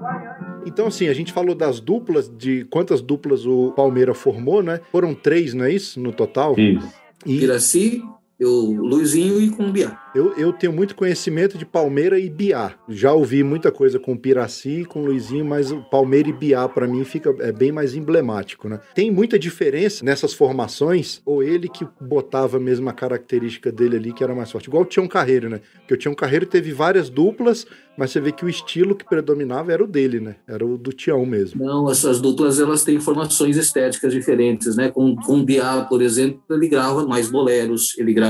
[0.01, 4.79] vai, Então, assim, a gente falou das duplas, de quantas duplas o Palmeiras formou, né?
[4.91, 5.99] Foram três, não é isso?
[5.99, 6.53] No total?
[6.57, 6.93] Isso.
[7.25, 8.03] E Piraci,
[8.43, 9.97] o Luizinho e com o Biá.
[10.13, 12.73] eu, eu tenho muito conhecimento de Palmeira e Biá.
[12.89, 16.87] Já ouvi muita coisa com Piraci e com Luizinho, mas o Palmeira e Biá, pra
[16.87, 18.79] mim, fica é bem mais emblemático, né?
[18.93, 24.23] Tem muita diferença nessas formações, ou ele que botava mesmo a característica dele ali, que
[24.23, 24.67] era mais forte.
[24.67, 25.61] Igual o Tião Carreiro, né?
[25.77, 27.65] Porque o Tião Carreiro teve várias duplas,
[27.97, 30.35] mas você vê que o estilo que predominava era o dele, né?
[30.45, 31.63] Era o do Tião mesmo.
[31.63, 34.89] Não, essas duplas elas têm formações estéticas diferentes, né?
[34.89, 38.24] Com, com o Biá, por exemplo, ele grava mais boleros, ele grava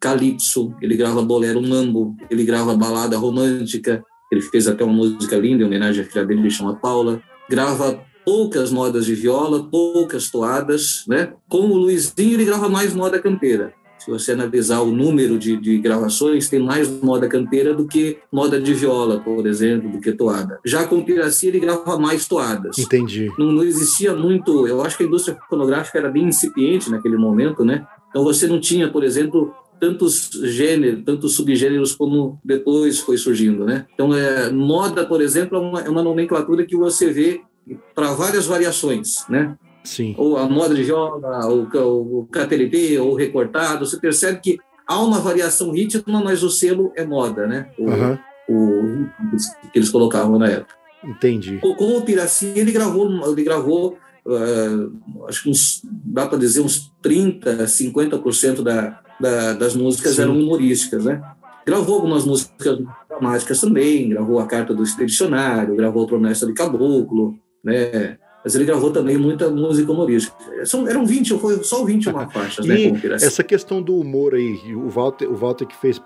[0.00, 5.62] calypso, ele grava bolero mambo, ele grava balada romântica, ele fez até uma música linda
[5.62, 11.32] em homenagem à filha dele, chama Paula, grava poucas modas de viola, poucas toadas, né?
[11.48, 13.74] Com o Luizinho ele grava mais moda campeira.
[13.98, 18.58] Se você analisar o número de, de gravações, tem mais moda campeira do que moda
[18.58, 20.58] de viola, por exemplo, do que toada.
[20.64, 22.78] Já com Piraci, ele grava mais toadas.
[22.78, 23.30] Entendi.
[23.38, 24.66] Não, não existia muito.
[24.66, 27.86] Eu acho que a indústria fonográfica era bem incipiente naquele momento, né?
[28.10, 33.86] Então você não tinha, por exemplo, tantos gêneros, tantos subgêneros como depois foi surgindo, né?
[33.94, 37.40] Então, é, moda, por exemplo, é uma, é uma nomenclatura que você vê
[37.94, 39.56] para várias variações, né?
[39.82, 40.14] Sim.
[40.18, 45.20] Ou a moda de viola, o, o KTLP, ou recortado, você percebe que há uma
[45.20, 47.70] variação rítmica, mas o selo é moda, né?
[47.78, 48.18] O, Aham.
[48.48, 49.06] o
[49.72, 50.74] que eles colocavam na época.
[51.02, 51.58] Entendi.
[51.58, 56.92] Com o Piraci, ele gravou, ele gravou uh, acho que uns, dá para dizer uns
[57.02, 60.22] 30, 50% da, da, das músicas Sim.
[60.22, 61.22] eram humorísticas, né?
[61.66, 68.18] Gravou algumas músicas dramáticas também, gravou a Carta do Expedicionário, gravou Promessa de Caboclo, né?
[68.44, 70.34] Mas ele gravou também muita música humorística.
[70.64, 72.80] São, eram 20, foi só 21 faixas, né?
[72.80, 73.24] E Piraci.
[73.24, 76.00] essa questão do humor aí, o Walter, o Walter que fez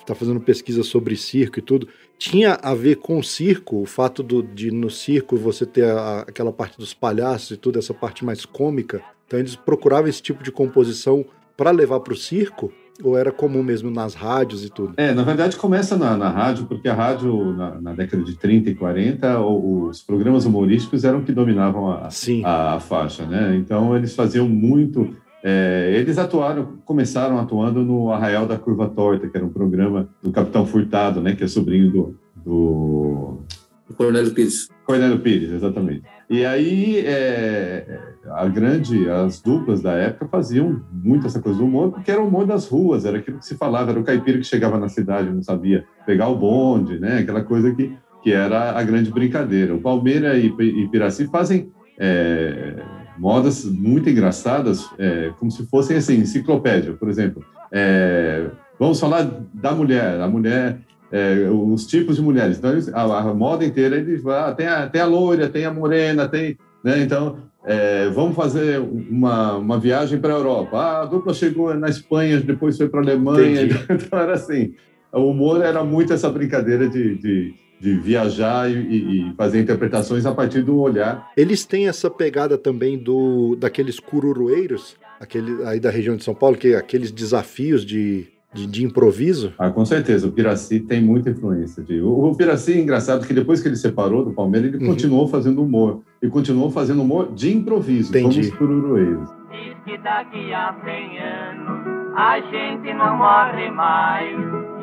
[0.00, 4.22] está fazendo pesquisa sobre circo e tudo, tinha a ver com o circo, o fato
[4.22, 8.24] do, de no circo você ter a- aquela parte dos palhaços e tudo, essa parte
[8.24, 9.02] mais cômica.
[9.26, 11.24] Então eles procuravam esse tipo de composição
[11.56, 12.72] para levar para o circo,
[13.02, 14.94] ou era comum mesmo nas rádios e tudo?
[14.96, 18.70] É, na verdade começa na, na rádio, porque a rádio, na, na década de 30
[18.70, 22.08] e 40, o- os programas humorísticos eram que dominavam a,
[22.44, 23.56] a, a faixa, né?
[23.56, 25.10] Então eles faziam muito.
[25.44, 30.30] é, eles atuaram, começaram atuando no Arraial da Curva Torta, que era um programa do
[30.32, 31.34] Capitão Furtado, né?
[31.34, 32.16] Que é sobrinho do.
[32.44, 33.40] do...
[33.96, 34.68] Cornélio Pires.
[34.84, 36.02] Cornélio Pires, exatamente.
[36.28, 38.00] E aí, é,
[38.32, 42.26] a grande, as duplas da época faziam muito essa coisa do humor, porque era o
[42.26, 45.30] humor das ruas, era aquilo que se falava, era o caipira que chegava na cidade,
[45.30, 47.18] não sabia pegar o bonde, né?
[47.18, 49.74] Aquela coisa que, que era a grande brincadeira.
[49.74, 52.74] O Palmeira e, e Piraci fazem é,
[53.16, 57.44] modas muito engraçadas, é, como se fossem assim, enciclopédia, por exemplo.
[57.70, 59.22] É, vamos falar
[59.54, 60.80] da mulher, a mulher
[61.12, 62.58] é, os tipos de mulheres.
[62.58, 65.64] Então, eles- a, a moda inteira, eles vai, ah, tem, a, tem a loira, tem
[65.64, 66.56] a morena, tem.
[66.84, 67.00] Né?
[67.02, 70.76] Então, é, vamos fazer uma, uma viagem para a Europa.
[70.78, 73.62] Ah, a dupla chegou na Espanha, depois foi para a Alemanha.
[73.62, 73.84] Entendi.
[73.90, 74.74] Então, era assim.
[75.12, 80.26] O humor era muito essa brincadeira de, de, de viajar e, e- e fazer interpretações
[80.26, 81.30] a partir do olhar.
[81.36, 86.56] Eles têm essa pegada também do daqueles cururueiros, aquele aí da região de São Paulo,
[86.56, 89.52] que é aqueles desafios de, de, de improviso.
[89.58, 91.82] Ah, com certeza, o Piraci tem muita influência.
[91.82, 92.00] De...
[92.00, 94.90] O, o Piraci é engraçado que depois que ele separou do Palmeiras, ele Uhum.
[94.92, 96.00] continuou fazendo humor.
[96.22, 98.50] E continuou fazendo humor de improviso, Entendi.
[98.50, 99.28] como os cururueiros.
[99.50, 101.86] Diz que daqui a 100 anos
[102.16, 104.36] a gente não morre mais.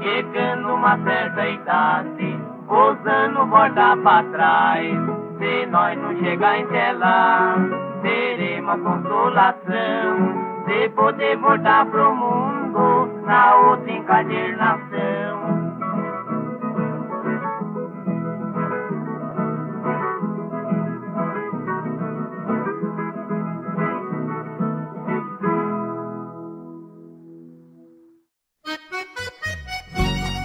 [0.03, 2.38] Chegando uma certa idade,
[2.68, 4.95] os anos volta pra trás.
[5.39, 7.55] Se nós não chegar até lá,
[8.03, 15.43] teremos consolação de poder voltar pro mundo na outra encadernação.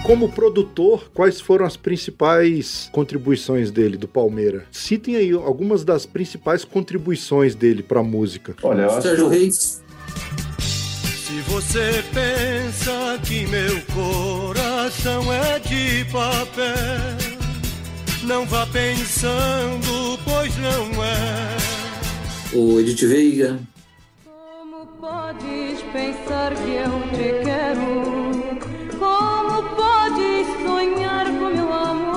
[0.03, 4.65] Como produtor, quais foram as principais contribuições dele, do Palmeira?
[4.71, 8.55] Citem aí algumas das principais contribuições dele pra música.
[8.63, 9.83] Olha, eu acho Sérgio que- Reis.
[11.49, 17.17] Você pensa que meu coração é de papel,
[18.23, 21.57] não vá pensando, pois não é.
[22.53, 23.59] O Edith Veiga.
[24.99, 27.87] Podes pensar que eu te quero?
[28.99, 32.08] Como podes sonhar com meu amor?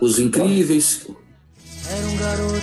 [0.00, 1.06] Os Incríveis.
[1.86, 2.60] Era um garoto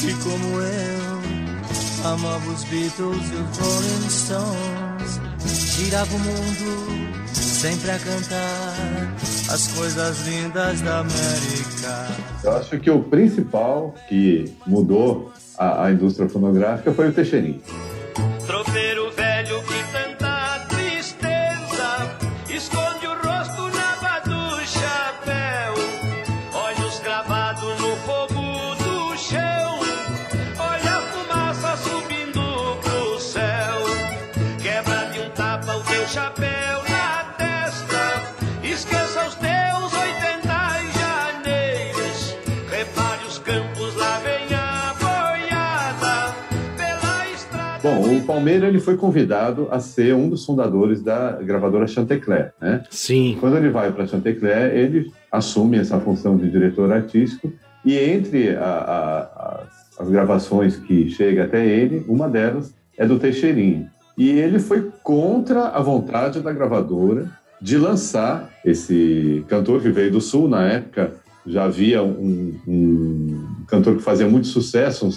[0.00, 5.20] que, como eu, amava os Beatles e os Rolling Stones.
[5.76, 9.14] Girava o mundo sempre a cantar
[9.48, 12.08] as coisas lindas da América.
[12.42, 17.62] Eu acho que o principal que mudou a, a indústria fonográfica foi o Teixeirinho.
[47.84, 52.82] Bom, o Palmeira ele foi convidado a ser um dos fundadores da gravadora Chantecler, né?
[52.90, 53.36] Sim.
[53.38, 57.52] Quando ele vai para Chantecler, ele assume essa função de diretor artístico
[57.84, 59.60] e entre a- a-
[59.98, 63.86] as, as gravações que chega até ele, uma delas é do Teixeirinho.
[64.16, 67.30] E ele foi contra a vontade da gravadora
[67.60, 71.12] de lançar esse cantor que veio do Sul na época.
[71.46, 75.10] Já havia um, um cantor que fazia muito sucesso, um,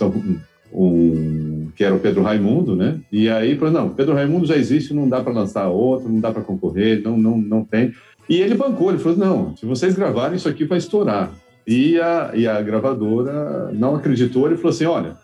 [0.73, 2.99] um- que era o Pedro Raimundo, né?
[3.11, 6.31] E aí falou, não, Pedro Raimundo já existe, não dá para lançar outro, não dá
[6.31, 7.93] para concorrer, não, não, não tem.
[8.27, 11.31] E ele bancou, ele falou, não, se vocês gravarem, isso aqui vai estourar.
[11.67, 15.17] E a, e a gravadora não acreditou, ele falou assim, olha,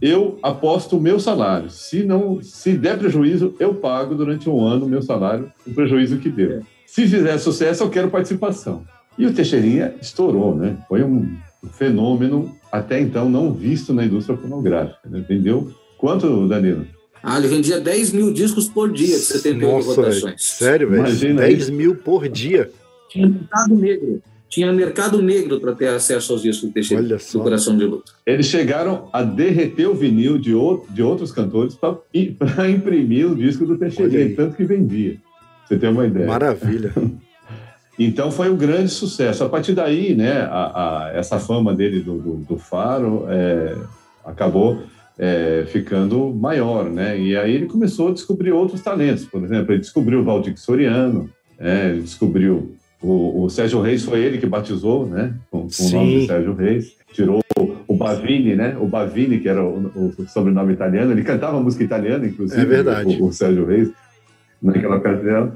[0.00, 1.70] eu aposto o meu salário.
[1.70, 6.18] Se não, se der prejuízo, eu pago durante um ano o meu salário, o prejuízo
[6.18, 6.62] que deu.
[6.84, 8.82] Se fizer sucesso, eu quero participação.
[9.16, 10.76] E o Teixeirinha estourou, né?
[10.88, 11.36] Foi um
[11.70, 15.08] fenômeno até então não visto na indústria fonográfica.
[15.08, 15.24] Né?
[15.28, 15.70] Vendeu
[16.02, 16.84] quanto, Danilo?
[17.22, 20.42] Ah, ele vendia 10 mil discos por dia, de 78 Nossa, rotações.
[20.44, 21.02] Sério, velho?
[21.02, 21.72] Imagina 10 isso.
[21.72, 22.68] mil por dia.
[23.08, 24.22] Tinha mercado negro.
[24.48, 27.40] Tinha mercado negro para ter acesso aos discos do Teixeira, Olha do só.
[27.40, 28.12] Coração de Luto.
[28.26, 31.96] Eles chegaram a derreter o vinil de, ou- de outros cantores para
[32.68, 34.34] imprimir o disco do Teixeira, aí.
[34.34, 35.16] tanto que vendia.
[35.66, 36.26] Você tem uma ideia.
[36.26, 36.92] Maravilha.
[37.98, 39.44] Então foi um grande sucesso.
[39.44, 43.76] A partir daí, né, a, a- essa fama dele do, do, do Faro é,
[44.24, 44.82] acabou
[45.18, 47.18] é, ficando maior, né?
[47.18, 49.24] E aí ele começou a descobrir outros talentos.
[49.24, 51.90] Por exemplo, ele descobriu o Valdir Soriano, né?
[51.90, 55.34] ele descobriu o, o Sérgio Reis, foi ele que batizou, né?
[55.50, 56.96] Com, com o nome de Sérgio Reis.
[57.12, 57.42] Tirou
[57.86, 58.76] o Bavini, né?
[58.80, 61.12] O Bavini, que era o, o sobrenome italiano.
[61.12, 62.60] Ele cantava música italiana, inclusive.
[62.60, 63.16] É verdade.
[63.20, 63.90] O, o Sérgio Reis,
[64.62, 65.52] naquela ocasião.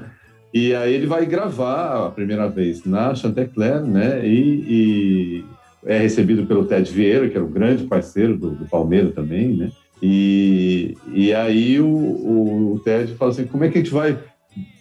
[0.53, 4.25] E aí ele vai gravar a primeira vez na Chantecler, né?
[4.25, 5.43] E
[5.87, 9.71] é recebido pelo Ted Vieira, que era o grande parceiro do, do Palmeiras também, né?
[10.03, 14.17] E, e aí o, o, o Ted fala assim, como é que a gente vai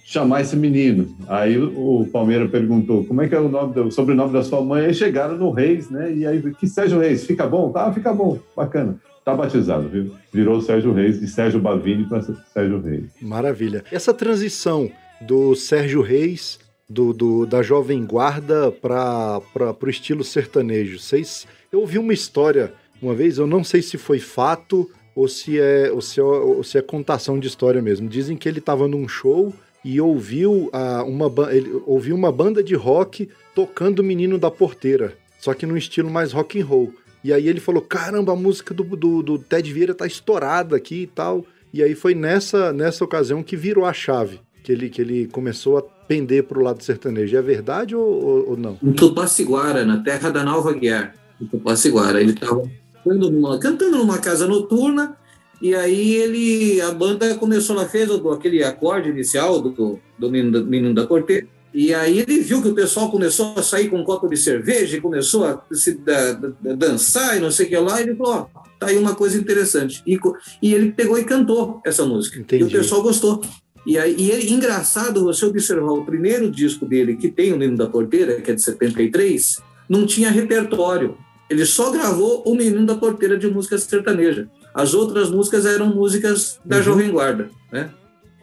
[0.04, 1.16] chamar esse menino?
[1.26, 4.84] Aí o Palmeiras perguntou, como é que é o nome, do, sobrenome da sua mãe?
[4.84, 6.12] Aí chegaram no Reis, né?
[6.12, 7.70] E aí, que Sérgio Reis, fica bom?
[7.70, 9.00] Tá, fica bom, bacana.
[9.24, 10.12] Tá batizado, viu?
[10.32, 13.04] Virou Sérgio Reis, de Sérgio Bavini para Sérgio Reis.
[13.20, 13.84] Maravilha.
[13.90, 14.88] Essa transição
[15.20, 19.41] do Sérgio Reis, do, do- da Jovem Guarda para
[19.80, 20.99] o estilo sertanejo.
[20.99, 22.72] Vocês, eu ouvi uma história
[23.03, 26.62] uma vez, eu não sei se foi fato ou se é, ou se é, ou
[26.64, 28.09] se é contação de história mesmo.
[28.09, 29.53] Dizem que ele estava num show
[29.84, 35.16] e ouviu, ah, uma, ele ouviu uma banda de rock tocando o Menino da Porteira,
[35.39, 36.93] só que num estilo mais rock and roll.
[37.22, 41.03] E aí ele falou: caramba, a música do, do, do Ted Vieira tá estourada aqui
[41.03, 41.45] e tal.
[41.72, 45.78] E aí foi nessa, nessa ocasião que virou a chave, que ele, que ele começou
[45.78, 47.36] a pender pro lado sertanejo.
[47.36, 48.78] É verdade ou, ou, não?
[48.82, 51.14] Em Tupaciguara, na terra da Nalva Guiar.
[51.40, 52.20] Em Tupaciguara.
[52.20, 52.62] Ele estava
[53.04, 55.16] cantando numa, cantando numa casa noturna
[55.62, 60.52] e aí ele, a banda começou, ela fez o- aquele acorde inicial do, do, menino,
[60.52, 61.46] da- menino da Corte.
[61.72, 64.96] E aí ele viu que o pessoal começou a sair com um copo de cerveja
[64.96, 68.00] e começou a se da- da- dançar e não sei o que lá.
[68.00, 70.02] E ele falou, ó, tá aí uma coisa interessante.
[70.07, 70.18] E,
[70.62, 72.38] e ele pegou e cantou essa música.
[72.38, 72.64] Entendi.
[72.64, 73.42] E o pessoal gostou.
[73.87, 77.78] E aí, e é engraçado você observar o primeiro disco dele, que tem o Menino
[77.78, 81.16] da Porteira, que é de 73, não tinha repertório.
[81.49, 84.49] Ele só gravou o Menino da Porteira de música sertaneja.
[84.74, 86.82] As outras músicas eram músicas da Uhum.
[86.82, 87.91] Jovem Guarda, né?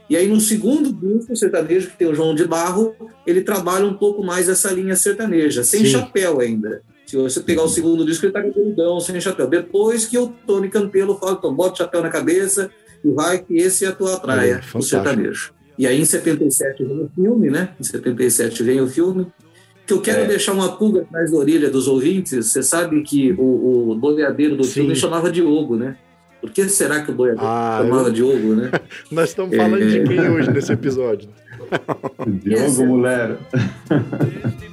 [0.10, 2.96] E aí no segundo disco sertanejo, que tem o João de Barro,
[3.28, 5.92] ele trabalha um pouco mais essa linha sertaneja, sem Sim.
[5.92, 6.82] chapéu ainda.
[7.06, 9.48] Se você pegar o segundo disco, ele tá cabeludão, sem chapéu.
[9.48, 12.72] Depois que o Tony Campelo fala, então bota o chapéu na cabeça
[13.04, 15.52] e vai que esse é a tua praia, É, o sertanejo.
[15.78, 17.70] E aí em 77 vem o filme, né?
[17.80, 19.28] Em 77 vem o filme.
[19.86, 20.26] Que eu quero É.
[20.28, 22.46] deixar uma pulga atrás da orelha dos ouvintes.
[22.52, 24.72] Você sabe que o, o boiadeiro do Sim.
[24.72, 25.98] filme chamava Diogo, né?
[26.40, 28.72] Por que será que o boiadeiro Ah, chamava eu- Diogo, né?
[29.12, 30.04] Nós estamos falando de É.
[30.04, 31.30] quem hoje nesse episódio?
[32.44, 33.38] Diogo Mulher.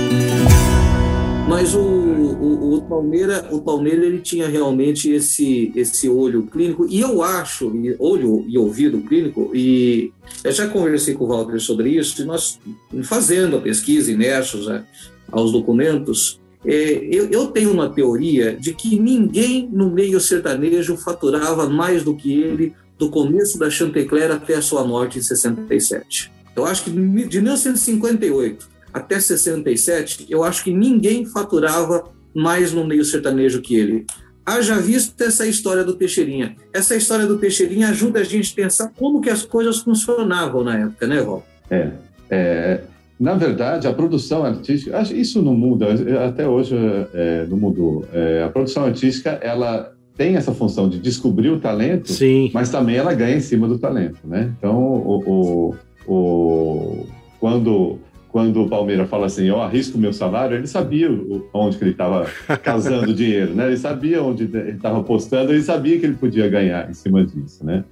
[1.51, 7.01] Mas o, o, o Palmeira, o Palmeira ele tinha realmente esse, esse olho clínico, e
[7.01, 10.13] eu acho, olho e ouvido clínico, e
[10.45, 12.57] eu já conversei com o Walter sobre isso, e nós,
[13.03, 14.85] fazendo a pesquisa, imersos a-
[15.29, 21.67] aos documentos, é, eu, eu tenho uma teoria de que ninguém no meio sertanejo faturava
[21.67, 26.31] mais do que ele do começo da Chantecler até a sua morte em 67.
[26.55, 32.03] Eu acho que de 1958 até 67, eu acho que ninguém faturava
[32.35, 34.05] mais no meio sertanejo que ele.
[34.45, 36.55] Haja visto essa história do Teixeirinha.
[36.73, 40.77] Essa história do Teixeirinha ajuda a gente a pensar como que as coisas funcionavam na
[40.79, 41.45] época, né, Val?
[41.69, 41.89] É.
[42.29, 42.81] É,
[43.19, 45.87] na verdade, a produção artística, isso não muda,
[46.25, 46.75] até hoje
[47.13, 48.03] é, não mudou.
[48.11, 52.49] É, a produção artística, ela tem essa função de descobrir o talento, Sim.
[52.53, 54.51] mas também ela ganha em cima do talento, né?
[54.57, 55.75] Então, o,
[56.07, 57.05] o, o-
[57.39, 57.99] quando,
[58.31, 61.09] quando o Palmeiras fala assim, eu arrisco meu salário, ele sabia
[61.53, 62.25] onde que ele estava
[62.63, 63.67] casando dinheiro, né?
[63.67, 67.65] Ele sabia onde ele estava apostando, ele sabia que ele podia ganhar em cima disso,
[67.65, 67.83] né?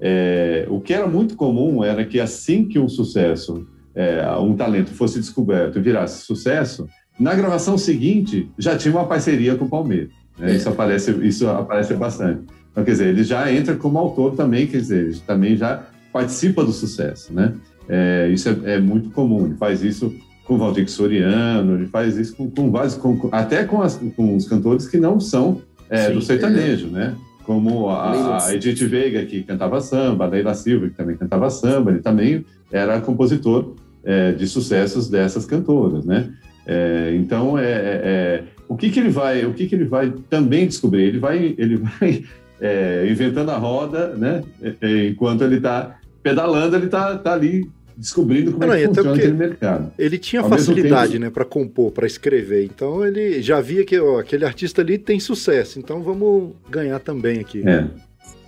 [0.00, 4.90] É, o que era muito comum era que assim que um sucesso, é, um talento
[4.90, 6.86] fosse descoberto e virasse sucesso,
[7.18, 10.10] na gravação seguinte já tinha uma parceria com o Palmeiras.
[10.38, 10.54] né?
[10.54, 12.42] Isso, aparece, isso aparece bastante.
[12.70, 15.82] Então, quer dizer, ele já entra como autor também, quer dizer, ele também já
[16.12, 17.54] participa do sucesso, né?
[17.88, 19.46] É, isso é, é muito comum.
[19.46, 20.14] Ele faz isso
[20.44, 24.34] com o Valdir Soriano, ele faz isso com, com vários, com- até com, as- com
[24.36, 25.60] os cantores que não são
[25.90, 27.14] é, Sim, do sertanejo, né?
[27.44, 28.54] Como a, a.
[28.54, 33.00] Edith Veiga, que cantava samba, a Leila Silva, que também cantava samba, ele também era
[33.00, 33.74] compositor
[34.04, 36.30] é, de sucessos dessas cantoras, né?
[36.66, 40.12] É, então, é, é, é, o que que ele vai, o que que ele vai
[40.28, 41.04] também descobrir?
[41.04, 42.22] Ele vai, ele vai
[42.60, 44.42] é, inventando a roda, né?
[44.62, 47.66] É, é, enquanto ele está pedalando, ele está tá ali
[47.98, 49.92] descobrindo como Não, é que funciona aquele mercado.
[49.98, 52.64] Ele tinha Ao facilidade, tempo- né, para compor, para escrever.
[52.64, 55.78] Então ele já via que ó, aquele artista ali tem sucesso.
[55.78, 57.62] Então vamos ganhar também aqui.
[57.68, 57.86] É.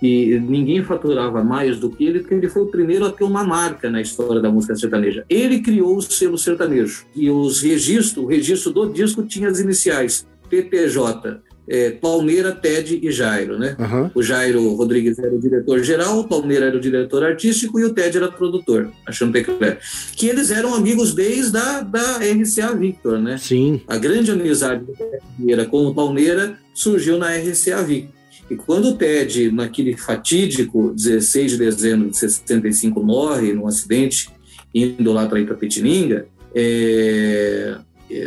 [0.01, 3.43] E ninguém faturava mais do que ele, porque ele foi o primeiro a ter uma
[3.43, 5.25] marca na história da música sertaneja.
[5.29, 7.05] Ele criou o selo sertanejo.
[7.15, 11.39] E os registros, o registro do disco tinha as iniciais PPJ,
[11.71, 13.77] é, Palmeira, Ted e Jairo, né?
[13.79, 14.11] Aham.
[14.13, 18.17] O Jairo Rodrigues era o diretor-geral, o Palmeira era o diretor artístico e o Ted
[18.17, 19.79] era produtor, a Chantecler.
[20.17, 23.37] Que eles eram amigos desde a da RCA Victor, né?
[23.37, 23.79] Sim.
[23.87, 24.93] A grande amizade do
[25.39, 28.19] Vieira com o Palmeira surgiu na RCA Victor.
[28.49, 34.27] E quando o Ted, naquele fatídico 16 de dezembro de 65, morre num acidente
[34.75, 37.77] indo lá para Itapetininga, é, é,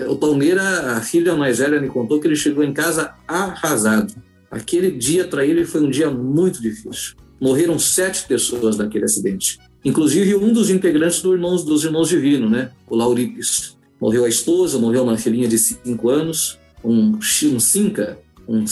[0.09, 4.15] o Palmeira, a filha mais velha, me contou que ele chegou em casa arrasado.
[4.51, 7.15] Aquele dia para ele foi um dia muito difícil.
[7.41, 12.71] Morreram sete pessoas naquele acidente, inclusive um dos integrantes do irmãos, dos Irmãos Divino, né?
[12.89, 13.77] o Lauripes.
[14.01, 18.67] Morreu a esposa, morreu uma filhinha de cinco anos, um, um Cinca, um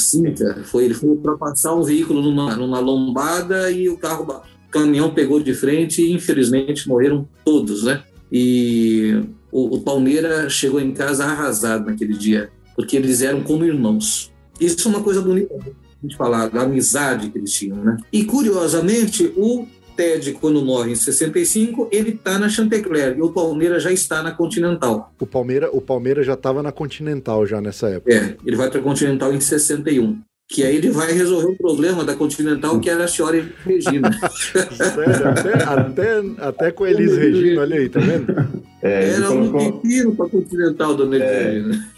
[0.65, 5.41] foi, ele foi ultrapassar um veículo numa, numa lombada e o carro, o caminhão pegou
[5.41, 8.03] de frente e infelizmente morreram todos, né?
[8.31, 9.21] E
[9.53, 14.33] o, o Palmeira chegou em casa arrasado naquele dia, porque eles eram como irmãos.
[14.59, 17.97] Isso é uma coisa bonita a gente falar, da amizade que eles tinham, né?
[18.13, 23.79] E curiosamente, o Ted, quando morre em 65, ele está na Chantecler e o Palmeira
[23.79, 25.13] já está na Continental.
[25.21, 28.13] O Palmeiras, o Palmeiras já estava na Continental já nessa época.
[28.13, 30.19] É, ele vai para a Continental em 61.
[30.53, 34.11] Que aí ele vai resolver o problema da Continental, que era a senhora Elis Regina.
[34.31, 38.63] Sério, até, até, até com a Elis Regina, olha aí, tá vendo?
[38.83, 41.43] É, Era um colocou- pepino para a Continental, dona Elis É.
[41.53, 41.89] Regina.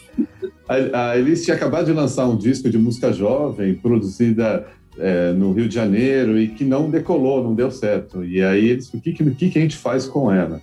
[0.68, 4.64] A, a Elis tinha acabado de lançar um disco de música jovem, produzida
[4.98, 8.24] é, no Rio de Janeiro, e que não decolou, não deu certo.
[8.24, 10.62] E aí eles, o que, que que a gente faz com ela?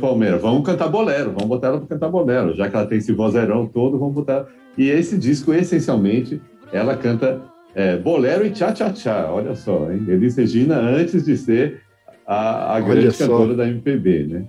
[0.00, 3.12] Palmeiras, vamos cantar bolero, vamos botar ela para cantar bolero, já que ela tem esse
[3.12, 4.46] vozeirão todo, vamos botar.
[4.76, 6.40] E esse disco, essencialmente,
[6.72, 7.40] ela canta
[7.74, 10.04] é, bolero e tchá-tchá-tchá, olha só, hein?
[10.08, 11.82] Elis Regina antes de ser
[12.26, 13.26] a, a grande só.
[13.26, 14.44] cantora da MPB, né?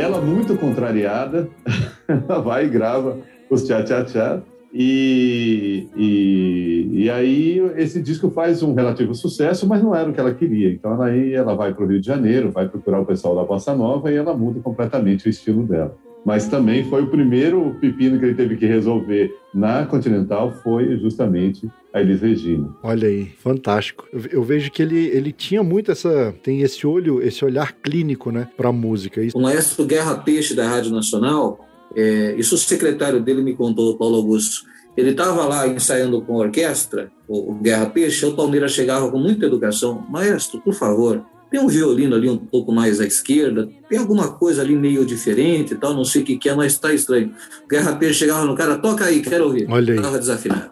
[0.00, 1.48] Ela, muito contrariada,
[2.08, 4.42] ela vai e grava os tchá-tchá-tchá.
[4.72, 10.20] E, e, e aí esse disco faz um relativo sucesso, mas não era o que
[10.20, 10.70] ela queria.
[10.72, 13.74] Então aí ela vai para o Rio de Janeiro, vai procurar o pessoal da Bossa
[13.74, 15.96] Nova e ela muda completamente o estilo dela.
[16.24, 21.68] Mas também foi o primeiro pepino que ele teve que resolver na Continental foi justamente
[21.92, 22.68] a Elis Regina.
[22.82, 24.06] Olha aí, fantástico.
[24.12, 26.34] Eu, eu vejo que ele, ele tinha muito essa.
[26.42, 29.22] Tem esse olho, esse olhar clínico, né, pra música.
[29.22, 31.66] Isso, O maestro Guerra Peixe da Rádio Nacional,
[31.96, 34.68] é, isso o secretário dele me contou, Paulo Augusto.
[34.96, 39.46] Ele estava lá ensaiando com a orquestra, o, Guerra Peixe, o Palmeiras chegava com muita
[39.46, 40.04] educação.
[40.08, 44.62] Maestro, por favor, tem um violino ali um pouco mais à esquerda, tem alguma coisa
[44.62, 47.32] ali meio diferente e tal, não sei o que, que é, mas está estranho.
[47.64, 49.66] O Guerra Peixe chegava no cara, toca aí, quero ouvir.
[49.68, 49.98] Olha aí.
[49.98, 50.70] Estava desafinado.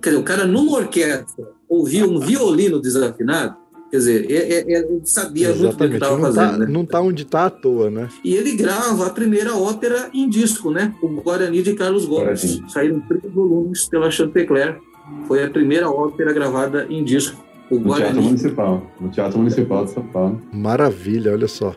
[0.00, 3.56] Quer dizer, o cara numa orquestra ouvia um violino desafinado,
[3.90, 6.50] quer dizer, é, é, é, ele sabia muito bem o que estava não fazendo.
[6.50, 6.66] tá, né?
[6.68, 8.08] não tá onde tá à toa, né?
[8.24, 10.94] E ele grava a primeira ópera em disco, né?
[11.02, 12.62] O Guarani de Carlos Gomes.
[12.68, 14.78] Saíram três volumes pela Chantecler.
[15.26, 17.49] Foi a primeira ópera gravada em disco.
[17.70, 18.22] O No Teatro Guarani.
[18.22, 18.82] Municipal.
[19.00, 20.42] No Teatro Municipal de São Paulo.
[20.52, 21.74] Maravilha, olha só.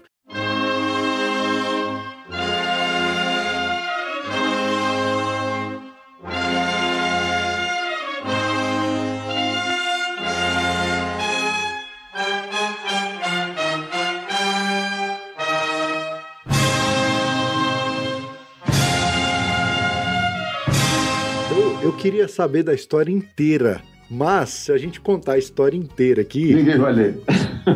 [21.81, 23.81] Eu queria saber da história inteira,
[24.14, 27.18] mas se a gente contar a história inteira aqui, Ninguém vai ler.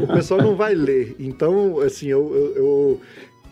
[0.03, 1.15] o pessoal não vai ler.
[1.19, 3.01] Então, assim, eu, eu- eu-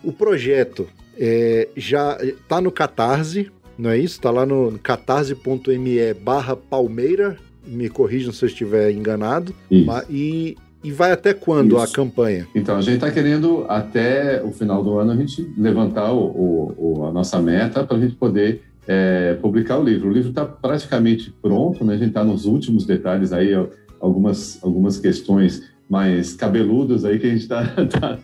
[0.04, 0.86] o projeto
[1.18, 2.16] é, já
[2.48, 4.20] tá no Catarse, não é isso?
[4.20, 9.54] Tá lá no catarse.me barra Palmeira, me corrijam se eu estiver enganado.
[9.70, 9.86] Isso.
[9.86, 11.92] Ma- E, e vai até quando a Isso.
[11.92, 12.46] campanha?
[12.54, 16.74] Então, a gente está querendo, até o final do ano, a gente levantar o, o-
[17.00, 20.08] o- a nossa meta para a gente poder é, publicar o livro.
[20.08, 21.94] O livro está praticamente pronto, né?
[21.94, 23.52] a gente está nos últimos detalhes aí,
[24.00, 28.18] algumas, algumas questões mais cabeludas aí que a gente está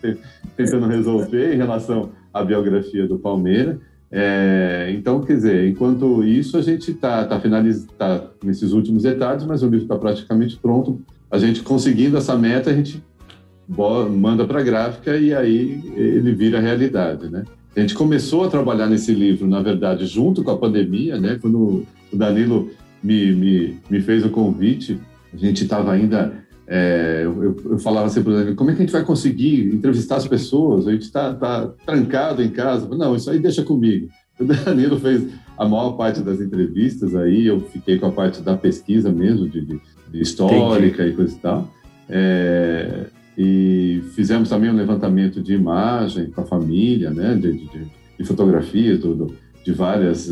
[0.57, 3.79] tentando resolver em relação à biografia do Palmeira.
[4.15, 9.45] É, então, quer dizer, enquanto isso, a gente está tá finaliz- tá nesses últimos detalhes,
[9.47, 11.01] mas o livro está praticamente pronto.
[11.31, 13.03] A gente conseguindo essa meta, a gente
[13.67, 17.45] manda para a gráfica e aí ele vira realidade, né?
[17.75, 21.39] A gente começou a trabalhar nesse livro, na verdade, junto com a pandemia, né?
[21.41, 22.71] Quando o Danilo
[23.03, 24.99] me, me, me fez o convite,
[25.33, 26.35] a gente estava ainda...
[26.67, 29.75] é, eu, eu- falava assim para o Danilo, como é que a gente vai conseguir
[29.75, 30.87] entrevistar as pessoas?
[30.87, 32.87] A gente está tá trancado em casa.
[32.95, 34.09] Não, isso aí deixa comigo.
[34.39, 38.57] O Danilo fez a maior parte das entrevistas aí, eu fiquei com a parte da
[38.57, 39.81] pesquisa mesmo, de, de-
[40.21, 41.69] histórica e coisa e tal.
[42.09, 43.07] É,
[43.37, 47.67] e fizemos também um levantamento de imagem com a família, né, de, de,
[48.19, 50.31] de- fotografias do, do- de vários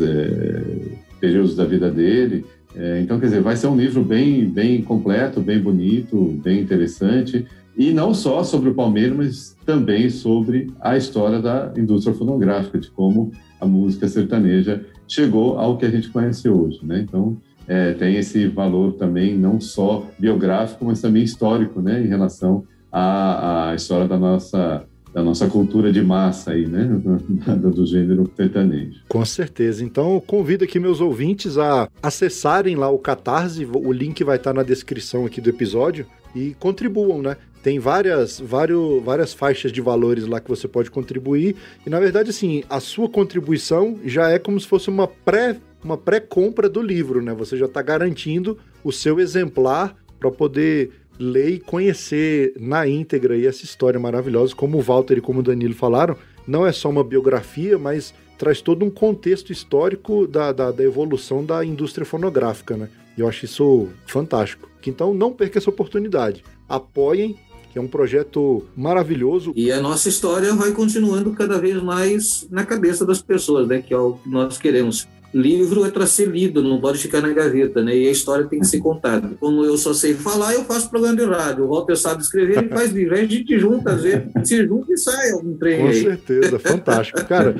[1.19, 2.45] períodos da vida dele.
[2.75, 7.45] É, então, quer dizer, vai ser um livro bem, bem completo, bem bonito, bem interessante.
[7.77, 12.89] E não só sobre o Palmeiras, mas também sobre a história da indústria fonográfica, de
[12.89, 17.01] como a música sertaneja chegou ao que a gente conhece hoje, né?
[17.01, 17.37] Então,
[17.67, 23.69] é, tem esse valor também não só biográfico, mas também histórico, né, em relação à,
[23.69, 26.85] à história da nossa da nossa cultura de massa aí, né,
[27.59, 29.01] do, gênero sertanejo.
[29.09, 29.83] Com certeza.
[29.83, 34.63] Então, convido aqui meus ouvintes a acessarem lá o Catarse, o link vai estar na
[34.63, 37.35] descrição aqui do episódio e contribuam, né?
[37.61, 42.29] Tem várias, vários, várias faixas de valores lá que você pode contribuir e na verdade
[42.29, 47.21] assim, a sua contribuição já é como se fosse uma pré uma pré-compra do livro,
[47.21, 47.33] né?
[47.33, 50.91] Você já está garantindo o seu exemplar para poder
[51.21, 55.43] ler e conhecer na íntegra aí essa história maravilhosa, como o Walter e como o
[55.43, 56.17] Danilo falaram,
[56.47, 61.45] não é só uma biografia, mas traz todo um contexto histórico da, da, da evolução
[61.45, 62.89] da indústria fonográfica, né?
[63.15, 64.67] Eu acho isso fantástico.
[64.85, 66.43] Então não perca essa oportunidade.
[66.67, 67.37] Apoiem,
[67.71, 69.53] que é um projeto maravilhoso.
[69.55, 73.81] E a nossa história vai continuando cada vez mais na cabeça das pessoas, né?
[73.81, 75.07] Que é o que nós queremos.
[75.33, 77.95] Livro é para ser lido, não pode ficar na gaveta, né?
[77.95, 79.31] E a história tem que ser contada.
[79.39, 81.63] Como eu só sei falar, eu faço programa de rádio.
[81.63, 83.15] O Walter sabe escrever, ele faz livro.
[83.15, 87.23] Aí a gente junta, às vezes, se junta e sai algum trem Com certeza, fantástico.
[87.25, 87.55] Cara,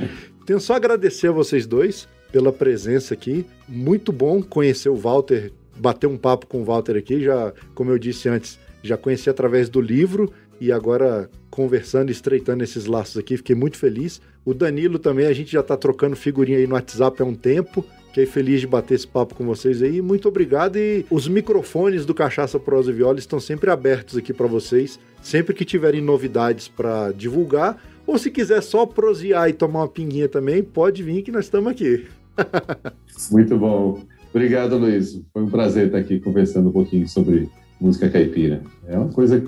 [0.45, 3.45] tenho só agradecer a vocês dois pela presença aqui.
[3.67, 7.22] Muito bom conhecer o Walter, bater um papo com o Walter aqui.
[7.22, 12.86] Já, como eu disse antes, já conheci através do livro e agora conversando estreitando esses
[12.86, 14.22] laços aqui, fiquei muito feliz.
[14.43, 17.85] O Danilo também, a gente já tá trocando figurinha aí no WhatsApp há um tempo.
[18.07, 20.01] Fiquei feliz de bater esse papo com vocês aí.
[20.01, 20.77] Muito obrigado.
[20.77, 24.99] E os microfones do Cachaça Prosa e Viola estão sempre abertos aqui para vocês.
[25.21, 30.27] Sempre que tiverem novidades para divulgar, ou se quiser só prosear e tomar uma pinguinha
[30.27, 32.07] também, pode vir que nós estamos aqui.
[33.31, 34.01] Muito bom.
[34.33, 35.21] Obrigado, Luiz.
[35.31, 37.47] Foi um prazer estar aqui conversando um pouquinho sobre
[37.79, 38.61] música caipira.
[38.87, 39.41] É uma coisa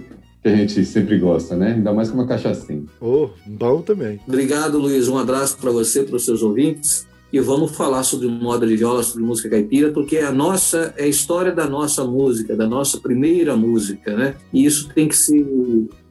[0.44, 1.74] que a gente sempre gosta, né?
[1.74, 2.84] Ainda mais com uma cachaçinha.
[3.00, 4.20] Oh, bom também.
[4.28, 5.08] Obrigado, Luiz.
[5.08, 7.08] Um abraço para você, para os seus ouvintes.
[7.32, 11.08] E vamos falar sobre moda de viola, sobre música caipira, porque a nossa é a
[11.08, 14.36] história da nossa música, da nossa primeira música, né?
[14.52, 15.44] E isso tem que ser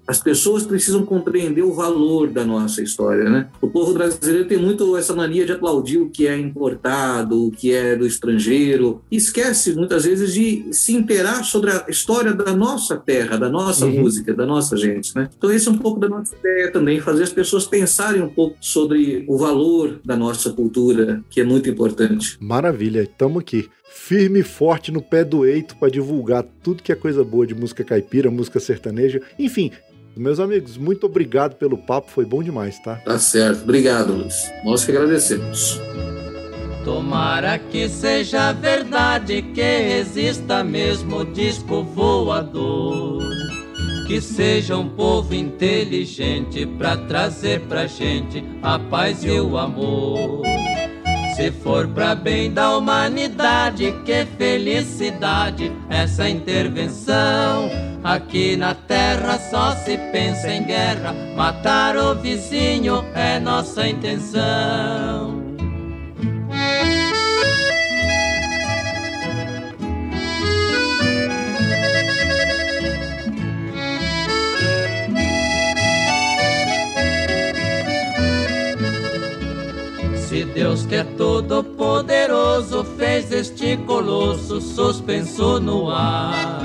[0.07, 3.49] As pessoas precisam compreender o valor da nossa história, né?
[3.61, 7.73] O povo brasileiro tem muito essa mania de aplaudir o que é importado, o que
[7.73, 12.97] é do estrangeiro, e esquece muitas vezes de se inteirar sobre a história da nossa
[12.97, 14.01] terra, da nossa Uhum.
[14.01, 15.29] música, da nossa gente, né?
[15.37, 18.57] Então esse é um pouco da nossa ideia também, fazer as pessoas pensarem um pouco
[18.61, 22.37] sobre o valor da nossa cultura, que é muito importante.
[22.41, 23.69] Maravilha, tamo aqui.
[23.95, 27.55] Firme e forte no pé do eito para divulgar tudo que é coisa boa de
[27.55, 29.71] música caipira, música sertaneja, enfim.
[30.17, 32.97] Meus amigos, muito obrigado pelo papo, foi bom demais, tá?
[32.97, 33.63] Tá certo.
[33.63, 34.51] Obrigado, Luiz.
[34.65, 35.79] Nós que agradecemos.
[36.85, 43.23] Tomara que seja verdade que exista mesmo o disco voador.
[44.09, 50.43] Que seja um povo inteligente pra trazer pra gente a paz e o amor.
[51.35, 57.71] Se for pra bem da humanidade, que felicidade essa intervenção.
[58.05, 65.42] Aqui na terra só se pensa em guerra, matar o vizinho é nossa intenção.
[80.93, 86.61] Que é todo poderoso fez este colosso suspenso no ar,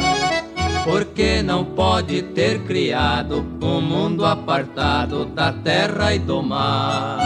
[0.83, 7.19] porque não pode ter criado um mundo apartado da terra e do mar?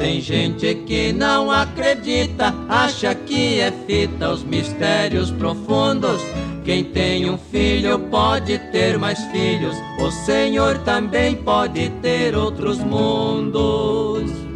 [0.00, 6.20] Tem gente que não acredita, acha que é fita os mistérios profundos.
[6.64, 14.47] Quem tem um filho pode ter mais filhos, o Senhor também pode ter outros mundos.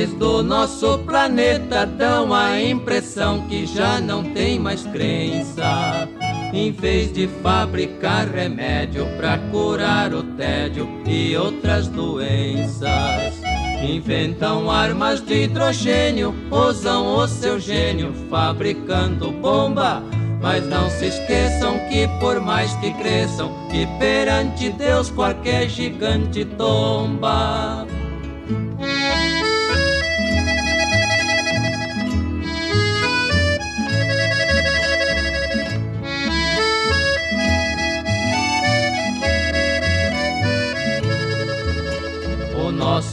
[0.00, 6.08] Homens do nosso planeta dão a impressão que já não tem mais crença.
[6.54, 13.42] Em vez de fabricar remédio para curar o tédio e outras doenças,
[13.82, 20.02] inventam armas de hidrogênio, usam o seu gênio fabricando bomba.
[20.40, 27.86] Mas não se esqueçam que por mais que cresçam, que perante Deus qualquer gigante tomba.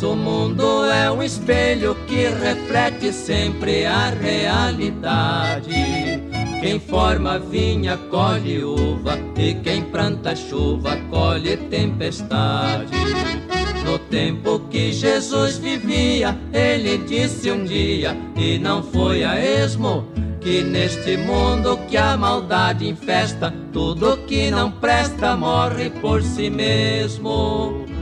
[0.07, 5.73] Nosso mundo é um espelho que reflete sempre a realidade.
[6.61, 12.91] Quem forma vinha colhe uva e quem planta chuva colhe tempestade.
[13.83, 20.07] No tempo que Jesus vivia, ele disse um dia, e não foi a esmo,
[20.41, 27.96] que neste mundo que a maldade infesta, tudo que não presta morre por si mesmo.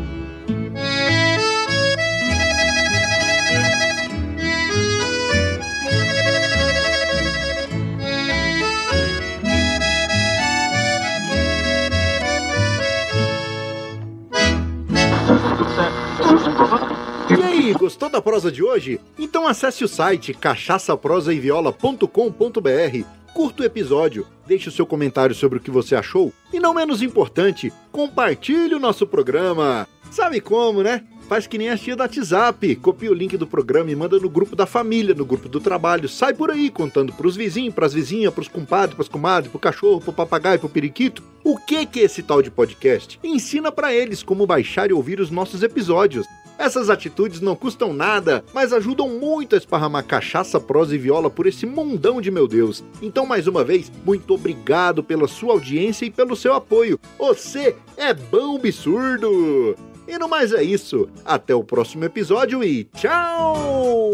[17.73, 18.99] Gostou da prosa de hoje?
[19.17, 25.71] Então acesse o site cachaçaprosaeviola.com.br, curta o episódio, deixe o seu comentário sobre o que
[25.71, 29.87] você achou e, não menos importante, compartilhe o nosso programa.
[30.11, 31.03] Sabe como, né?
[31.27, 34.29] Faz que nem a tia do WhatsApp, copia o link do programa e manda no
[34.29, 36.07] grupo da família, no grupo do trabalho.
[36.07, 40.13] Sai por aí contando pros vizinhos, pras vizinhas, pros compadres, pras comadres, pro cachorro, pro
[40.13, 41.23] papagaio, pro periquito.
[41.43, 43.19] O que que é esse tal de podcast?
[43.23, 46.27] Ensina pra eles como baixar e ouvir os nossos episódios.
[46.57, 51.47] Essas atitudes não custam nada, mas ajudam muito a esparramar cachaça, prosa e viola por
[51.47, 52.83] esse mundão de meu Deus.
[53.01, 56.99] Então, mais uma vez, muito obrigado pela sua audiência e pelo seu apoio.
[57.17, 59.75] Você é bom absurdo!
[60.07, 61.09] E no mais é isso.
[61.25, 64.11] Até o próximo episódio e tchau!